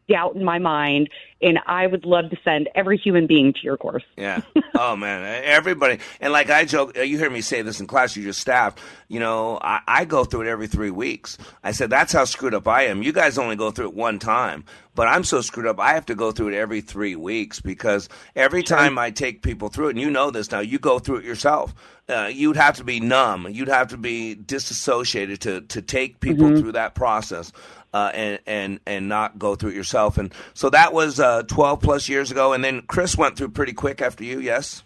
[0.07, 1.09] doubt in my mind,
[1.41, 4.03] and I would love to send every human being to your course.
[4.17, 4.41] Yeah.
[4.75, 5.99] oh man, everybody.
[6.21, 8.15] And like I joke, you hear me say this in class.
[8.15, 8.75] You just staff.
[9.07, 11.37] You know, I, I go through it every three weeks.
[11.63, 13.03] I said that's how screwed up I am.
[13.03, 14.63] You guys only go through it one time,
[14.95, 15.79] but I'm so screwed up.
[15.79, 19.69] I have to go through it every three weeks because every time I take people
[19.69, 21.73] through it, and you know this now, you go through it yourself.
[22.07, 23.47] Uh, you'd have to be numb.
[23.49, 26.59] You'd have to be disassociated to to take people Mhm.
[26.59, 27.51] through that process.
[27.95, 31.79] Uh, and and and not go through it yourself, and so that was uh, twelve
[31.79, 34.83] plus years ago, and then Chris went through pretty quick after you, yes.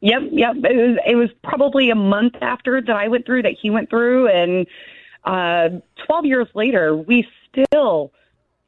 [0.00, 0.56] Yep, yep.
[0.56, 3.88] It was, it was probably a month after that I went through that he went
[3.90, 4.66] through, and
[5.24, 5.68] uh,
[6.04, 8.10] 12 years later, we still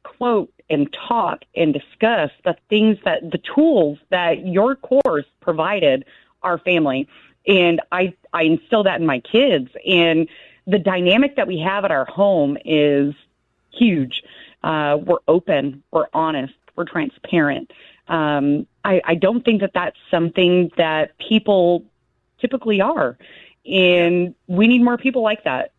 [0.03, 6.05] quote and talk and discuss the things that the tools that your course provided
[6.43, 7.07] our family.
[7.45, 9.69] And I, I instill that in my kids.
[9.85, 10.29] And
[10.67, 13.15] the dynamic that we have at our home is
[13.71, 14.23] huge.
[14.63, 17.71] Uh, we're open, we're honest, we're transparent.
[18.07, 21.85] Um, I, I don't think that that's something that people
[22.41, 23.17] typically are,
[23.65, 25.71] and we need more people like that.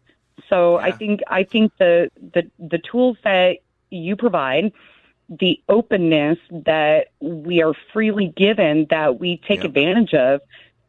[0.49, 3.59] So I think I think the the the tools that
[3.91, 4.73] you provide,
[5.29, 10.41] the openness that we are freely given, that we take advantage of,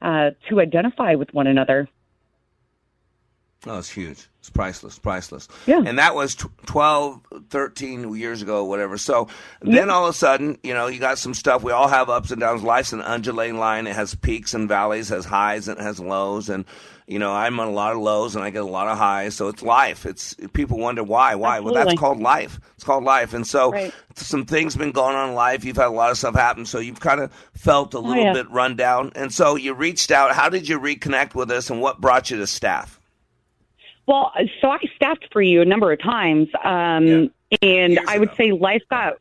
[0.02, 1.88] uh, to identify with one another.
[3.68, 4.28] Oh, it's huge.
[4.42, 5.48] It's priceless, priceless.
[5.68, 5.84] Yeah.
[5.86, 7.22] And that was tw 12,
[7.52, 8.98] 13 years ago, whatever.
[8.98, 9.28] So
[9.62, 11.62] then all of a sudden, you know, you got some stuff.
[11.62, 12.64] We all have ups and downs.
[12.64, 13.86] Life's an undulating line.
[13.86, 16.50] It has peaks and valleys, has highs and it has lows.
[16.50, 16.66] And,
[17.06, 19.36] you know, I'm on a lot of lows and I get a lot of highs.
[19.36, 20.08] So it's life.
[20.08, 21.60] It's people wonder why, why?
[21.60, 22.60] Well, that's called life.
[22.74, 23.36] It's called life.
[23.36, 23.94] And so Right.
[24.16, 25.64] some things been going on in life.
[25.64, 26.66] You've had a lot of stuff happen.
[26.66, 28.34] So you've kind of felt a oh, little yeah.
[28.34, 29.12] bit run down.
[29.16, 30.32] And so you reached out.
[30.32, 32.98] How did you reconnect with us and what brought you to staff?
[34.12, 37.32] Well, so I staffed for you a number of times, um,
[37.62, 39.14] and I would say life got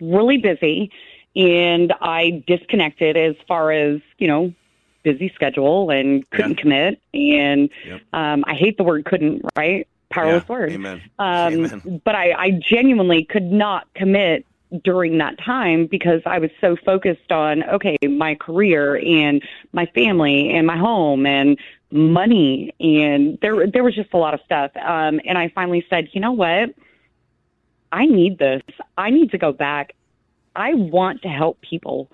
[0.00, 0.92] really busy,
[1.34, 4.54] and I disconnected as far as you know,
[5.02, 7.70] busy schedule and couldn't commit, and
[8.12, 9.88] um, I hate the word couldn't, right?
[10.10, 10.54] Powerless Yeah.
[10.54, 10.72] word.
[10.72, 11.02] Amen.
[11.18, 12.00] Um, Amen.
[12.04, 14.46] But I, I genuinely could not commit
[14.84, 19.42] during that time because I was so focused on okay, my career and
[19.72, 21.58] my family and my home and
[21.90, 24.72] money and there there was just a lot of stuff.
[24.76, 26.74] Um, and I finally said, you know what?
[27.92, 28.62] I need this.
[28.98, 29.94] I need to go back.
[30.54, 32.10] I want to help people.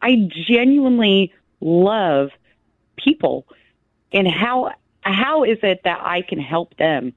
[0.00, 2.30] I genuinely love
[2.96, 3.46] people.
[4.12, 7.12] And how how is it that I can help them?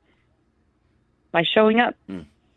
[1.31, 1.95] By showing up.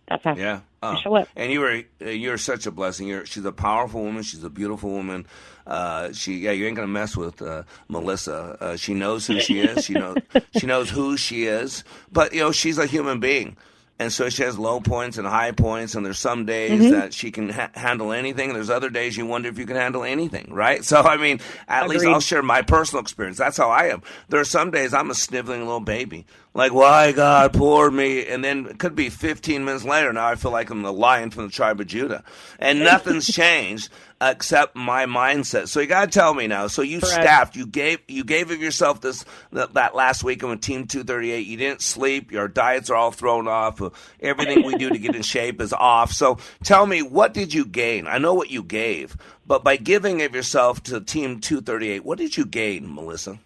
[0.09, 0.61] That's how Yeah.
[0.83, 0.97] Oh.
[0.97, 1.29] show up.
[1.35, 3.09] And you were uh, you're such a blessing.
[3.09, 4.23] You're she's a powerful woman.
[4.23, 5.27] She's a beautiful woman.
[5.67, 8.57] Uh, she yeah, you ain't gonna mess with uh, Melissa.
[8.61, 9.85] Uh, she knows who she is.
[9.85, 10.17] She knows
[10.59, 11.85] she knows who she is.
[12.13, 13.57] But you know she's a human being.
[13.97, 16.91] And so she has low points and high points, and there's some days Mhm.
[16.91, 19.77] that she can ha- handle anything, and there's other days you wonder if you can
[19.77, 20.85] handle anything, right?
[20.85, 21.39] So, I mean,
[21.69, 23.39] at least I'll share my personal experience.
[23.39, 24.03] That's how I am.
[24.31, 26.27] There are some days I'm a sniveling little baby.
[26.57, 28.29] Like, why, God, poor me?
[28.29, 31.31] And then it could be 15 minutes later, now I feel like I'm the lion
[31.31, 32.23] from the tribe of Judah.
[32.61, 33.89] And nothing's changed
[34.21, 35.67] except my mindset.
[35.67, 36.69] So you got to tell me now.
[36.69, 37.13] So you Correct.
[37.13, 41.45] staffed, you gave you gave of yourself this that, that last weekend with Team 238.
[41.45, 42.31] You didn't sleep.
[42.31, 43.83] Your diets are all thrown off.
[44.21, 46.13] Everything we do to get in shape is off.
[46.13, 48.07] So tell me, what did you gain?
[48.07, 52.37] I know what you gave, but by giving of yourself to Team 238, what did
[52.37, 53.41] you gain, Melissa?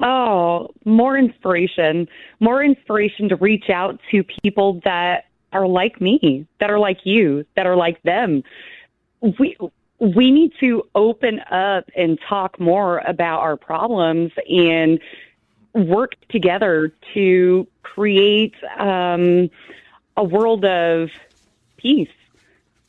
[0.00, 2.08] Oh, more inspiration.
[2.40, 7.46] More inspiration to reach out to people that are like me, that are like you,
[7.56, 8.42] that are like them.
[9.38, 9.56] We
[9.98, 15.00] we need to open up and talk more about our problems and
[15.72, 19.48] work together to create um,
[20.16, 21.10] a world of
[21.78, 22.08] peace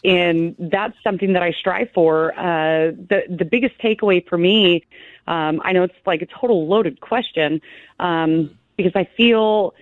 [0.04, 2.38] and that's something that I strive for.
[2.38, 4.86] Uh, the the biggest takeaway for me,
[5.28, 7.62] um, I know it's like a total loaded question,
[8.00, 9.74] um, because I feel,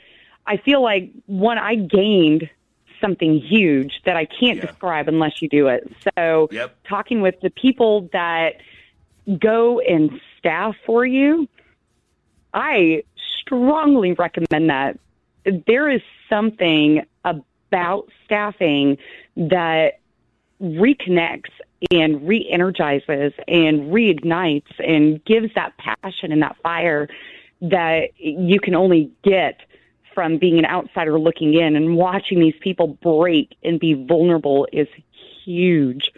[0.45, 2.49] I feel like one I gained
[3.01, 5.91] something huge that I can't describe unless you do it.
[6.17, 6.47] So,
[6.87, 8.55] talking with the people that
[9.39, 11.47] go and staff for you,
[12.53, 13.03] I
[13.41, 14.97] strongly recommend that.
[15.67, 18.97] There is something about staffing
[19.35, 19.99] that
[20.61, 21.51] reconnects
[21.91, 27.07] and re-energizes and reignites and gives that passion and that fire
[27.61, 29.59] that you can only get
[30.13, 34.87] from being an outsider looking in and watching these people break and be vulnerable is
[35.43, 36.11] huge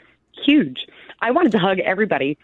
[0.45, 0.85] huge
[1.21, 2.38] I wanted to hug everybody.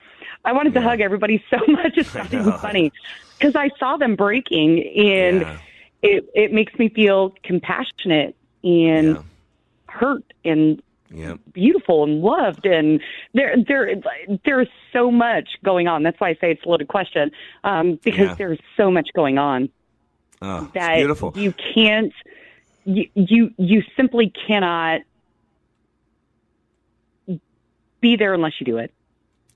[0.45, 1.93] I wanted to hug everybody so much.
[1.97, 2.91] It's not even funny
[3.37, 5.57] because I saw them breaking, and Yeah.
[6.01, 9.19] it it makes me feel compassionate and
[9.87, 10.81] hurt and
[11.15, 11.35] Yeah.
[11.53, 12.99] beautiful and loved and
[13.35, 13.93] there there
[14.45, 17.29] there's so much going on that's why i say it's a loaded question
[17.63, 18.35] um because Yeah.
[18.35, 19.69] there's so much going on
[20.41, 21.31] Oh, that beautiful.
[21.35, 22.11] you can't
[22.85, 25.01] you, you you simply cannot
[28.01, 28.91] be there unless you do it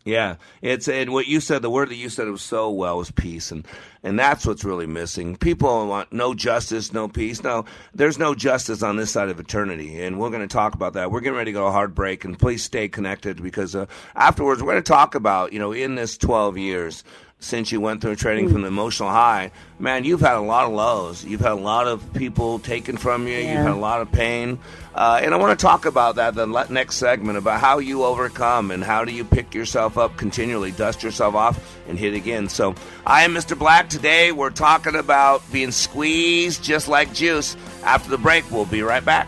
[0.08, 1.62] Yeah, it's and what you said.
[1.62, 3.68] The word that you said it was so well was peace, and
[4.04, 5.36] and that's what's really missing.
[5.36, 7.44] People want no justice, no peace.
[7.44, 10.94] No, there's no justice on this side of eternity, and we're going to talk about
[10.94, 11.12] that.
[11.12, 13.86] We're getting ready to go to hard break, and please stay connected because uh,
[14.16, 17.04] afterwards we're going to talk about you know in this 12 years
[17.40, 20.72] since you went through training from the emotional high, man, you've had a lot of
[20.74, 21.24] lows.
[21.24, 23.38] You've had a lot of people taken from you.
[23.38, 24.58] You've had a lot of pain.
[24.96, 28.72] Uh, and I want to talk about that the next segment about how you overcome
[28.72, 32.50] and how do you pick yourself up continually, dust yourself off, and hit again.
[32.50, 32.74] So
[33.06, 33.58] I am Mr.
[33.58, 33.90] Black.
[33.90, 37.56] Today we're talking about being squeezed just like juice.
[37.84, 39.28] After the break, we'll be right back.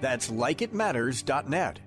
[0.00, 1.80] That's likeitmatters.net.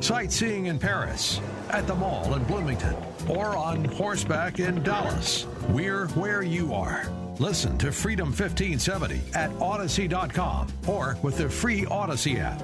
[0.00, 2.96] Sightseeing in Paris, at the mall in Bloomington,
[3.28, 5.46] or on horseback in Dallas.
[5.68, 7.06] We're where you are.
[7.38, 12.62] Listen to Freedom 1570 at Odyssey.com or with the free Odyssey app.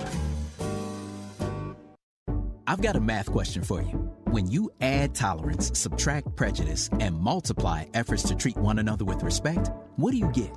[2.66, 4.10] I've got a math question for you.
[4.26, 9.72] When you add tolerance, subtract prejudice, and multiply efforts to treat one another with respect,
[9.96, 10.54] what do you get?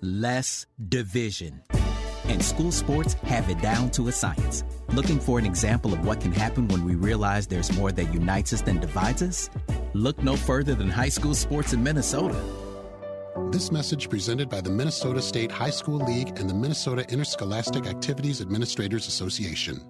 [0.00, 1.62] Less division.
[2.26, 4.64] And school sports have it down to a science.
[4.88, 8.52] Looking for an example of what can happen when we realize there's more that unites
[8.52, 9.50] us than divides us?
[9.92, 12.40] Look no further than high school sports in Minnesota.
[13.50, 18.40] This message presented by the Minnesota State High School League and the Minnesota Interscholastic Activities
[18.40, 19.80] Administrators Association.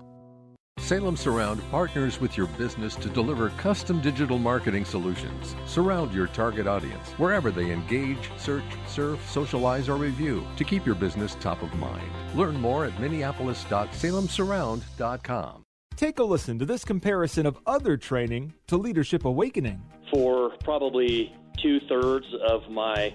[0.85, 5.57] Salem Surround partners with your business to deliver custom digital marketing solutions.
[5.65, 10.95] Surround your target audience wherever they engage, search, surf, socialize, or review to keep your
[10.95, 12.07] business top of mind.
[12.35, 15.63] Learn more at minneapolis.salemsurround.com.
[15.97, 19.81] Take a listen to this comparison of other training to Leadership Awakening.
[20.13, 21.33] For probably
[21.63, 23.15] two thirds of my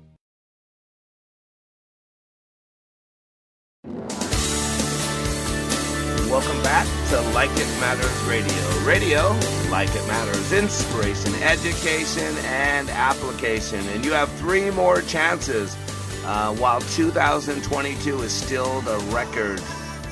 [6.31, 8.85] Welcome back to Like It Matters Radio.
[8.85, 9.37] Radio,
[9.69, 13.85] like it matters, inspiration, education, and application.
[13.89, 15.75] And you have three more chances
[16.23, 19.61] uh, while 2022 is still the record.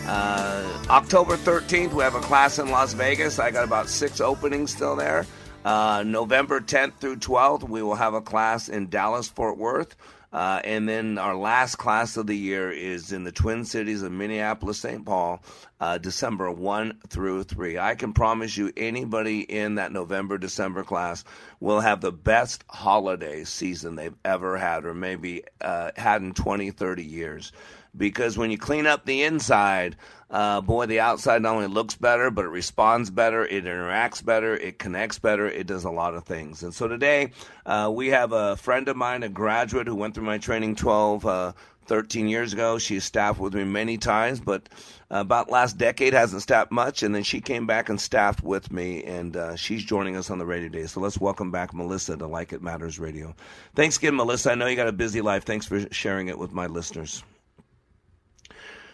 [0.06, 3.40] Uh, October 13th, we have a class in Las Vegas.
[3.40, 5.26] I got about six openings still there.
[5.64, 9.96] Uh, November 10th through 12th, we will have a class in Dallas, Fort Worth.
[10.32, 14.12] Uh, and then our last class of the year is in the Twin Cities of
[14.12, 15.04] Minneapolis, St.
[15.04, 15.42] Paul,
[15.80, 17.80] uh, December 1 through 3.
[17.80, 21.24] I can promise you, anybody in that November, December class
[21.60, 26.72] will have the best holiday season they've ever had, or maybe uh, had in 20,
[26.72, 27.52] 30 years.
[27.96, 29.96] Because when you clean up the inside,
[30.30, 34.56] uh, boy, the outside not only looks better, but it responds better, it interacts better,
[34.56, 36.62] it connects better, it does a lot of things.
[36.62, 37.32] And so today,
[37.66, 41.26] uh, we have a friend of mine, a graduate who went through my training 12,
[41.26, 41.54] uh,
[41.90, 42.78] 13 years ago.
[42.78, 44.70] She staffed with me many times, but
[45.10, 47.02] about last decade hasn't staffed much.
[47.02, 50.38] And then she came back and staffed with me, and uh, she's joining us on
[50.38, 50.86] the radio today.
[50.86, 53.36] So let's welcome back Melissa to Like It Matters Radio.
[53.74, 54.52] Thanks again, Melissa.
[54.52, 55.44] I know you got a busy life.
[55.44, 57.24] Thanks for sharing it with my listeners.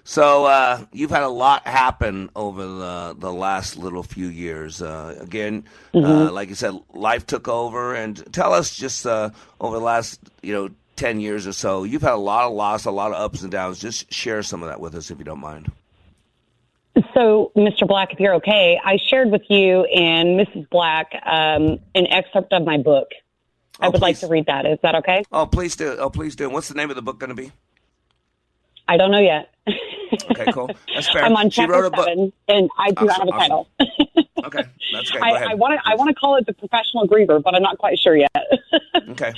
[0.07, 4.79] So uh, you've had a lot happen over the the last little few years.
[4.79, 6.05] Uh, again, mm-hmm.
[6.05, 7.95] uh, like you said, life took over.
[7.95, 12.03] And tell us just uh, over the last you know ten years or so, you've
[12.03, 13.79] had a lot of loss, a lot of ups and downs.
[13.79, 15.71] Just share some of that with us, if you don't mind.
[17.15, 17.87] So, Mr.
[17.87, 20.69] Black, if you're okay, I shared with you and Mrs.
[20.69, 23.07] Black um, an excerpt of my book.
[23.79, 24.01] I oh, would please.
[24.01, 24.67] like to read that.
[24.67, 25.23] Is that okay?
[25.31, 25.97] Oh, please do.
[25.97, 26.47] Oh, please do.
[26.49, 27.51] What's the name of the book going to be?
[28.87, 29.49] I don't know yet.
[30.31, 30.69] okay, cool.
[30.93, 31.23] That's fair.
[31.25, 33.65] I'm on chapter she a seven, and I do awesome, not have a awesome.
[33.79, 34.25] title.
[34.45, 34.63] okay,
[34.93, 35.23] that's great.
[35.23, 37.97] I want to I want to call it the professional griever, but I'm not quite
[37.97, 38.35] sure yet.
[39.09, 39.33] okay.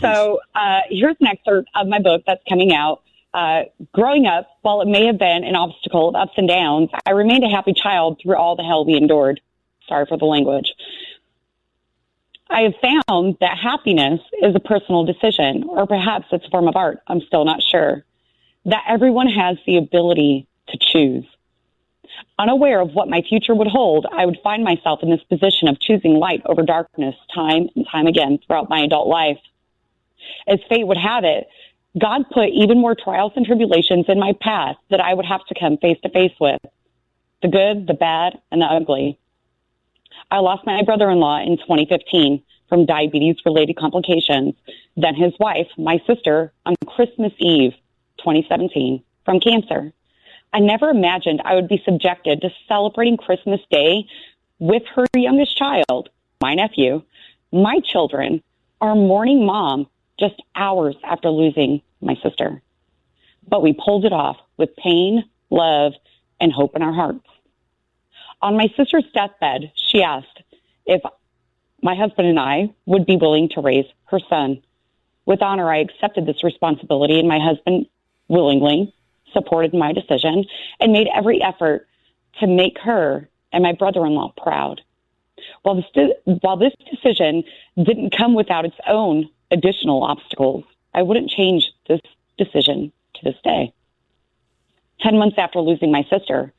[0.00, 3.02] So uh, here's an excerpt of my book that's coming out.
[3.34, 7.10] Uh, growing up, while it may have been an obstacle of ups and downs, I
[7.10, 9.40] remained a happy child through all the hell we endured.
[9.88, 10.72] Sorry for the language.
[12.48, 16.76] I have found that happiness is a personal decision, or perhaps it's a form of
[16.76, 17.00] art.
[17.08, 18.04] I'm still not sure
[18.64, 21.24] that everyone has the ability to choose.
[22.38, 25.80] Unaware of what my future would hold, I would find myself in this position of
[25.80, 29.38] choosing light over darkness time and time again throughout my adult life.
[30.46, 31.48] As fate would have it,
[31.98, 35.54] God put even more trials and tribulations in my path that I would have to
[35.58, 36.60] come face to face with
[37.42, 39.18] the good, the bad, and the ugly.
[40.30, 44.54] I lost my brother in law in 2015 from diabetes related complications,
[44.96, 47.72] then his wife, my sister, on Christmas Eve
[48.18, 49.92] 2017 from cancer.
[50.52, 54.06] I never imagined I would be subjected to celebrating Christmas Day
[54.58, 56.08] with her youngest child,
[56.40, 57.02] my nephew,
[57.52, 58.42] my children,
[58.80, 59.86] our mourning mom,
[60.18, 62.62] just hours after losing my sister.
[63.46, 65.92] But we pulled it off with pain, love,
[66.40, 67.26] and hope in our hearts.
[68.40, 70.42] On my sister's deathbed, she asked
[70.86, 71.02] if
[71.82, 74.62] my husband and I would be willing to raise her son.
[75.26, 77.86] With honor, I accepted this responsibility, and my husband
[78.28, 78.94] willingly
[79.32, 80.44] supported my decision
[80.80, 81.86] and made every effort
[82.40, 84.80] to make her and my brother-in-law proud.
[85.62, 87.44] While this, while this decision
[87.76, 90.64] didn't come without its own additional obstacles,
[90.94, 92.00] I wouldn't change this
[92.36, 93.72] decision to this day.
[95.00, 96.52] Ten months after losing my sister,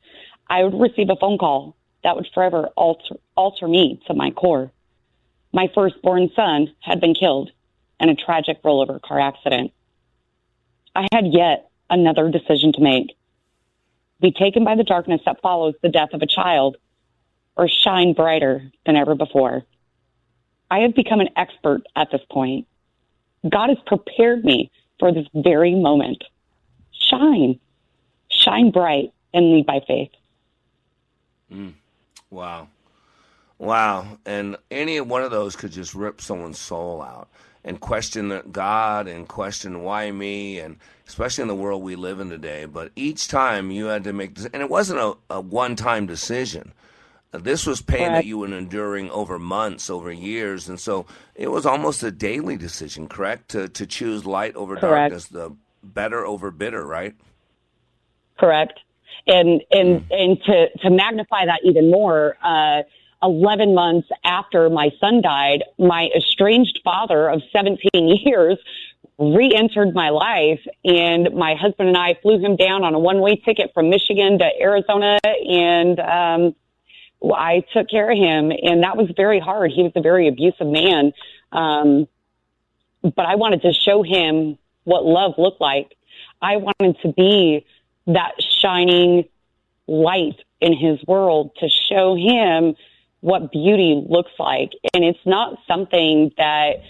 [0.48, 4.70] I would receive a phone call that would forever alter, alter me to my core.
[5.52, 7.50] My firstborn son had been killed
[7.98, 9.72] in a tragic rollover car accident.
[10.94, 13.16] I had yet another decision to make.
[14.20, 16.76] Be taken by the darkness that follows the death of a child
[17.56, 19.64] or shine brighter than ever before.
[20.70, 22.66] I have become an expert at this point.
[23.48, 26.22] God has prepared me for this very moment.
[26.92, 27.58] Shine,
[28.28, 30.10] shine bright and lead by faith.
[31.52, 31.72] Mm.
[32.30, 32.68] Wow.
[33.58, 34.18] Wow.
[34.24, 37.28] And any one of those could just rip someone's soul out
[37.64, 42.30] and question God and question why me, and especially in the world we live in
[42.30, 42.64] today.
[42.64, 46.72] But each time you had to make, and it wasn't a, a one time decision.
[47.32, 48.14] This was pain correct.
[48.14, 51.06] that you were enduring over months, over years, and so
[51.36, 53.50] it was almost a daily decision, correct?
[53.50, 55.12] To to choose light over correct.
[55.12, 57.14] darkness, the better over bitter, right?
[58.36, 58.80] Correct.
[59.28, 60.04] And and mm.
[60.10, 62.82] and to to magnify that even more, uh,
[63.22, 68.58] 11 months after my son died, my estranged father of 17 years
[69.18, 73.72] re-entered my life and my husband and I flew him down on a one-way ticket
[73.74, 76.54] from Michigan to Arizona and um
[77.22, 79.72] I took care of him and that was very hard.
[79.72, 81.12] He was a very abusive man.
[81.52, 82.08] Um
[83.02, 85.94] but I wanted to show him what love looked like.
[86.40, 87.66] I wanted to be
[88.06, 89.28] that shining
[89.86, 92.74] light in his world to show him
[93.20, 94.70] what beauty looks like.
[94.94, 96.82] And it's not something that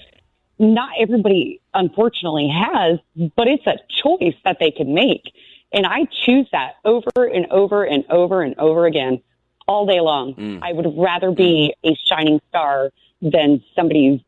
[0.58, 2.98] not everybody unfortunately has,
[3.36, 5.32] but it's a choice that they can make.
[5.72, 9.22] And I choose that over and over and over and over again
[9.66, 10.34] all day long.
[10.34, 10.60] Mm.
[10.62, 12.90] I would rather be a shining star
[13.22, 14.20] than somebody's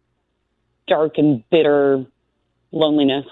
[0.87, 2.05] dark and bitter
[2.71, 3.27] loneliness.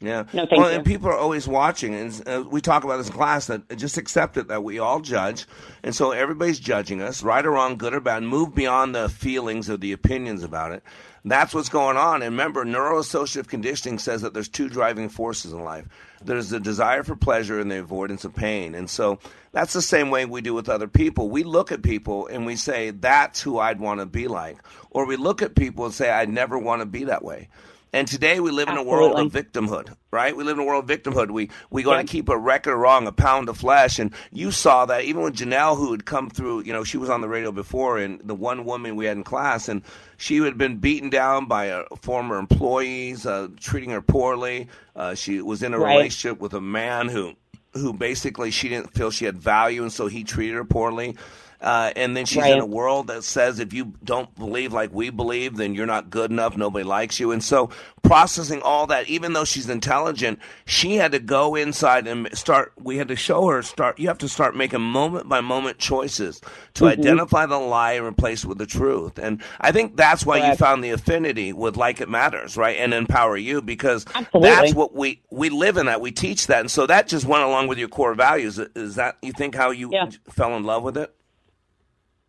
[0.00, 0.24] Yeah.
[0.32, 0.76] No, thank well, you.
[0.76, 3.98] and people are always watching, and uh, we talk about this in class that just
[3.98, 5.46] accept it that we all judge,
[5.82, 8.22] and so everybody's judging us, right or wrong, good or bad.
[8.22, 10.82] Move beyond the feelings or the opinions about it.
[11.24, 12.22] That's what's going on.
[12.22, 15.86] And remember, neuroassociative conditioning says that there's two driving forces in life.
[16.24, 18.74] There's the desire for pleasure and the avoidance of pain.
[18.74, 19.18] And so
[19.52, 21.28] that's the same way we do with other people.
[21.28, 24.58] We look at people and we say, that's who I'd want to be like.
[24.90, 27.48] Or we look at people and say, I'd never want to be that way.
[27.92, 30.36] And today we live in a world of victimhood, right?
[30.36, 31.30] We live in a world of victimhood.
[31.32, 34.86] We we going to keep a record wrong, a pound of flesh, and you saw
[34.86, 36.62] that even with Janelle, who had come through.
[36.62, 39.24] You know, she was on the radio before, and the one woman we had in
[39.24, 39.82] class, and
[40.18, 44.68] she had been beaten down by uh, former employees, uh, treating her poorly.
[44.94, 45.96] Uh, she was in a Right.
[45.96, 47.34] relationship with a man who
[47.72, 51.16] who basically she didn't feel she had value, and so he treated her poorly.
[51.60, 55.10] Uh, and then she's in a world that says if you don't believe like we
[55.10, 56.56] believe, then you're not good enough.
[56.56, 57.32] Nobody likes you.
[57.32, 57.68] And so
[58.02, 62.72] processing all that, even though she's intelligent, she had to go inside and start.
[62.78, 63.98] We had to show her start.
[63.98, 66.40] You have to start making moment by moment choices
[66.74, 66.92] to Mhm.
[66.92, 69.18] identify the lie and replace it with the truth.
[69.18, 72.76] And I think that's why you found the affinity with like it matters, right?
[72.78, 74.48] And empower you because Absolutely.
[74.48, 75.86] that's what we we live in.
[75.86, 78.58] That we teach that, and so that just went along with your core values.
[78.58, 79.90] Is that you think how you
[80.30, 81.14] fell in love with it?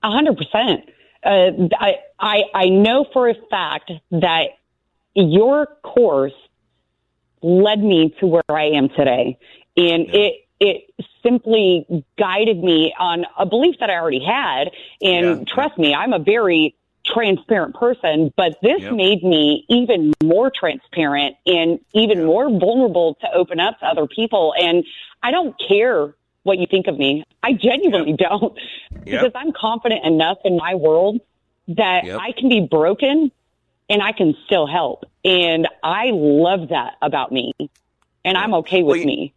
[0.04, 0.89] A hundred percent.
[1.24, 4.45] Uh, I, I I know for a fact that
[5.14, 6.34] your course
[7.41, 9.38] led me to where I am today,
[9.78, 10.84] and it it
[11.24, 14.70] simply guided me on a belief that I already had.
[15.02, 18.93] And trust me, I'm a very transparent person, but this Yep.
[18.93, 24.54] made me even more transparent and even more vulnerable to open up to other people.
[24.60, 24.86] And
[25.24, 26.14] I don't care
[26.44, 27.24] what you think of me.
[27.44, 28.58] I genuinely don't
[29.06, 31.22] because I'm confident enough in my world
[31.68, 32.20] that Yep.
[32.20, 33.32] I can be broken
[33.89, 35.06] and I can still help.
[35.24, 37.54] And I love that about me.
[38.24, 39.34] And I'm okay with me.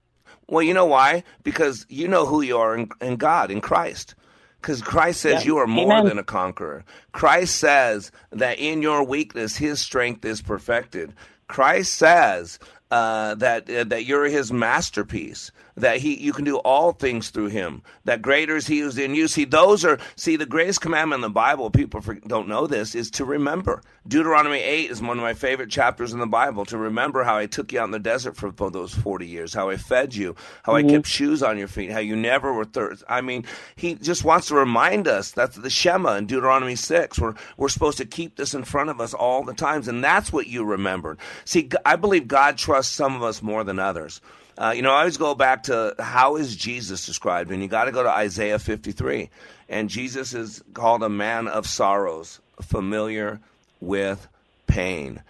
[0.48, 1.24] Well, you know why?
[1.42, 4.14] Because you know who you are in, in God, in Christ.
[4.60, 6.06] Because Christ says you are more Amen.
[6.06, 6.84] than a conqueror.
[7.12, 11.14] Christ says that in your weakness, His strength is perfected.
[11.48, 12.58] Christ says
[12.90, 15.50] uh, that uh, that you're His masterpiece.
[15.76, 17.82] That He you can do all things through Him.
[18.04, 19.26] That greater is He who's in you.
[19.28, 21.70] See, those are see the greatest commandment in the Bible.
[21.70, 23.82] People don't know this is to remember.
[24.06, 26.64] Deuteronomy eight is one of my favorite chapters in the Bible.
[26.66, 29.52] To remember how I took you out in the desert for, for those forty years,
[29.54, 30.90] how I fed you, how I Mhm.
[30.90, 33.04] kept shoes on your feet, how you never were thirsty.
[33.08, 33.44] I mean,
[33.74, 37.18] he just wants to remind us that's the Shema in Deuteronomy 6.
[37.18, 40.32] We're, we're supposed to keep this in front of us all the times, and that's
[40.32, 41.18] what you remembered.
[41.44, 44.20] See, i believe God trusts some of us more than others.
[44.56, 47.84] Uh, you know, I always go back to how is Jesus described, and you got
[47.84, 49.30] to go to Isaiah 53.
[49.68, 53.40] And Jesus is called a man of sorrows, familiar
[53.80, 54.28] with
[54.66, 55.22] pain.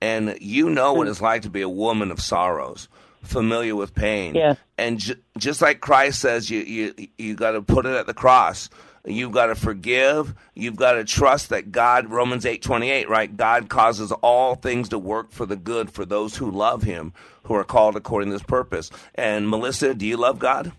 [0.00, 2.88] And you know what it's like to be a woman of sorrows,
[3.22, 4.34] familiar with pain.
[4.34, 4.54] Yeah.
[4.76, 8.14] And ju- just like Christ says, you you you got to put it at the
[8.14, 8.70] cross.
[9.04, 10.34] You've got to forgive.
[10.54, 13.34] You've got to trust that God, Romans eight twenty eight, right?
[13.34, 17.12] God causes all things to work for the good for those who love Him,
[17.48, 18.90] who are called according to His purpose.
[19.16, 20.72] And Melissa, do you love God?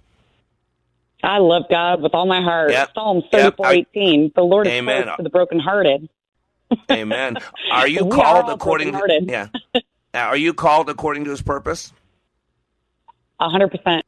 [1.21, 2.71] I love God with all my heart.
[2.71, 2.91] Yep.
[2.95, 3.31] Psalm Yep.
[3.31, 4.31] thirty four eighteen.
[4.35, 5.03] The Lord is Amen.
[5.03, 6.09] close to the brokenhearted.
[6.91, 7.37] Amen.
[7.71, 8.93] Are you We are called all according?
[8.93, 9.47] To, yeah.
[10.13, 11.91] Are you called according to His purpose?
[13.39, 14.05] A hundred percent.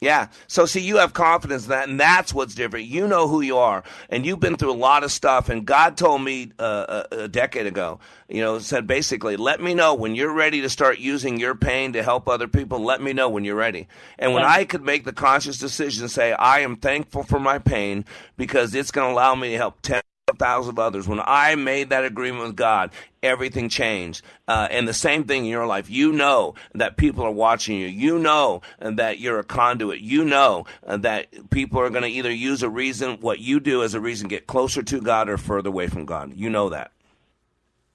[0.00, 0.28] Yeah.
[0.46, 2.86] So see, you have confidence in that, and that's what's different.
[2.86, 5.50] You know who you are, and you've been through a lot of stuff.
[5.50, 9.74] And God told me uh, a, a decade ago, you know, said basically, let me
[9.74, 12.78] know when you're ready to start using your pain to help other people.
[12.82, 13.88] Let me know when you're ready.
[14.18, 14.50] And when Yeah.
[14.52, 18.06] I could make the conscious decision say, I am thankful for my pain
[18.38, 20.00] because it's going to allow me to help ten
[20.38, 21.06] thousand others.
[21.08, 22.90] When I made that agreement with God,
[23.22, 24.22] everything changed.
[24.48, 25.90] Uh, and the same thing in your life.
[25.90, 27.86] You know that people are watching you.
[27.86, 30.00] You know that you're a conduit.
[30.00, 33.82] You know uh, that people are going to either use a reason, what you do
[33.82, 36.32] as a reason, get closer to God or further away from God.
[36.34, 36.92] You know that.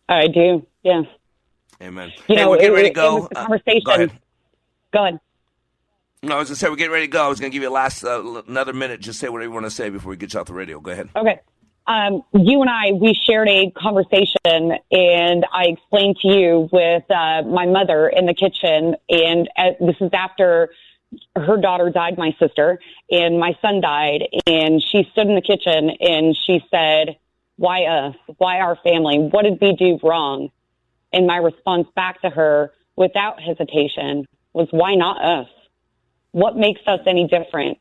[0.07, 0.65] I do.
[0.83, 1.03] Yeah.
[1.81, 2.11] Amen.
[2.27, 3.25] You hey, know, we're getting it- ready to go.
[3.36, 3.81] Uh, conversation.
[3.86, 4.11] go ahead.
[4.93, 5.19] Go ahead.
[6.23, 7.23] No, I was going to say, we're getting ready to go.
[7.23, 8.99] I was going to give you a last, uh, another minute.
[8.99, 10.79] Just say whatever you want to say before we get you off the radio.
[10.79, 11.09] Go ahead.
[11.15, 11.39] Okay.
[11.88, 17.43] Um, you and I, we shared a conversation, and I explained to you with uh,
[17.43, 20.71] my mother in the kitchen, and uh, this is after
[21.36, 22.79] her daughter died, my sister,
[23.11, 27.17] and my son died, and she stood in the kitchen and she said,
[27.57, 28.15] "Why us?
[28.38, 29.19] Why our family?
[29.19, 30.49] What did we do wrong?"
[31.13, 35.49] And my response back to her, without hesitation, was, "Why not us?
[36.31, 37.77] What makes us any different?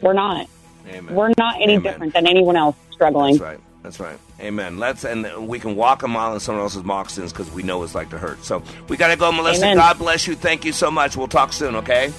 [0.00, 0.48] We're not."
[0.86, 1.14] Amen.
[1.14, 1.82] We're not any Amen.
[1.82, 3.34] different than anyone else struggling.
[3.34, 3.60] That's right.
[3.82, 4.18] That's right.
[4.40, 4.78] Amen.
[4.78, 7.94] Let's and we can walk a mile in someone else's moccasins because we know it's
[7.94, 8.44] like to hurt.
[8.44, 9.64] So we got to go, Melissa.
[9.64, 9.76] Amen.
[9.76, 10.34] God bless you.
[10.34, 11.16] Thank you so much.
[11.16, 11.76] We'll talk soon.
[11.76, 12.12] Okay.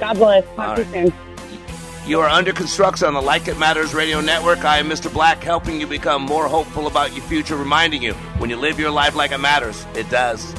[0.00, 0.44] God bless.
[0.54, 1.12] Talk you soon.
[2.06, 4.64] You are under construction on the Like It Matters Radio Network.
[4.64, 5.12] I am Mr.
[5.12, 8.92] Black, helping you become more hopeful about your future, reminding you when you live your
[8.92, 10.54] life like it matters, it does.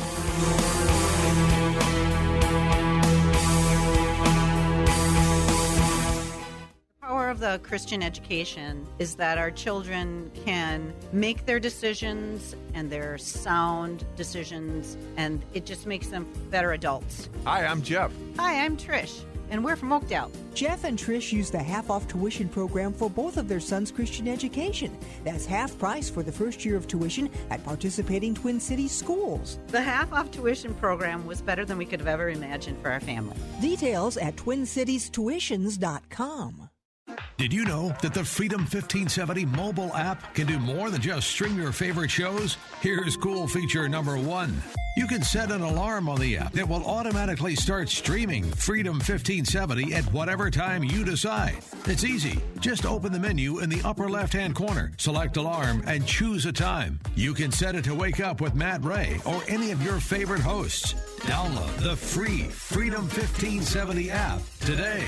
[7.27, 13.17] Power of the Christian education is that our children can make their decisions and their
[13.17, 17.27] sound decisions, and it just makes them better adults.
[17.43, 18.13] Hi, I'm Jeff.
[18.37, 20.31] Hi, I'm Trish, and we're from Oakdale.
[20.53, 24.29] Jeff and Trish use the half off tuition program for both of their sons' Christian
[24.29, 24.97] education.
[25.25, 29.59] That's half price for the first year of tuition at participating Twin Cities schools.
[29.67, 33.01] The half off tuition program was better than we could have ever imagined for our
[33.01, 33.35] family.
[33.59, 36.66] Details at twincitiestuitions.com.
[37.37, 41.55] Did you know that the Freedom 1570 mobile app can do more than just stream
[41.55, 42.57] your favorite shows?
[42.81, 44.59] Here's cool feature number one.
[44.97, 49.93] You can set an alarm on the app that will automatically start streaming Freedom 1570
[49.93, 51.57] at whatever time you decide.
[51.85, 52.41] It's easy.
[52.59, 56.51] Just open the menu in the upper left hand corner, select alarm, and choose a
[56.51, 56.99] time.
[57.15, 60.41] You can set it to wake up with Matt Ray or any of your favorite
[60.41, 60.95] hosts.
[61.19, 65.07] Download the free Freedom 1570 app today.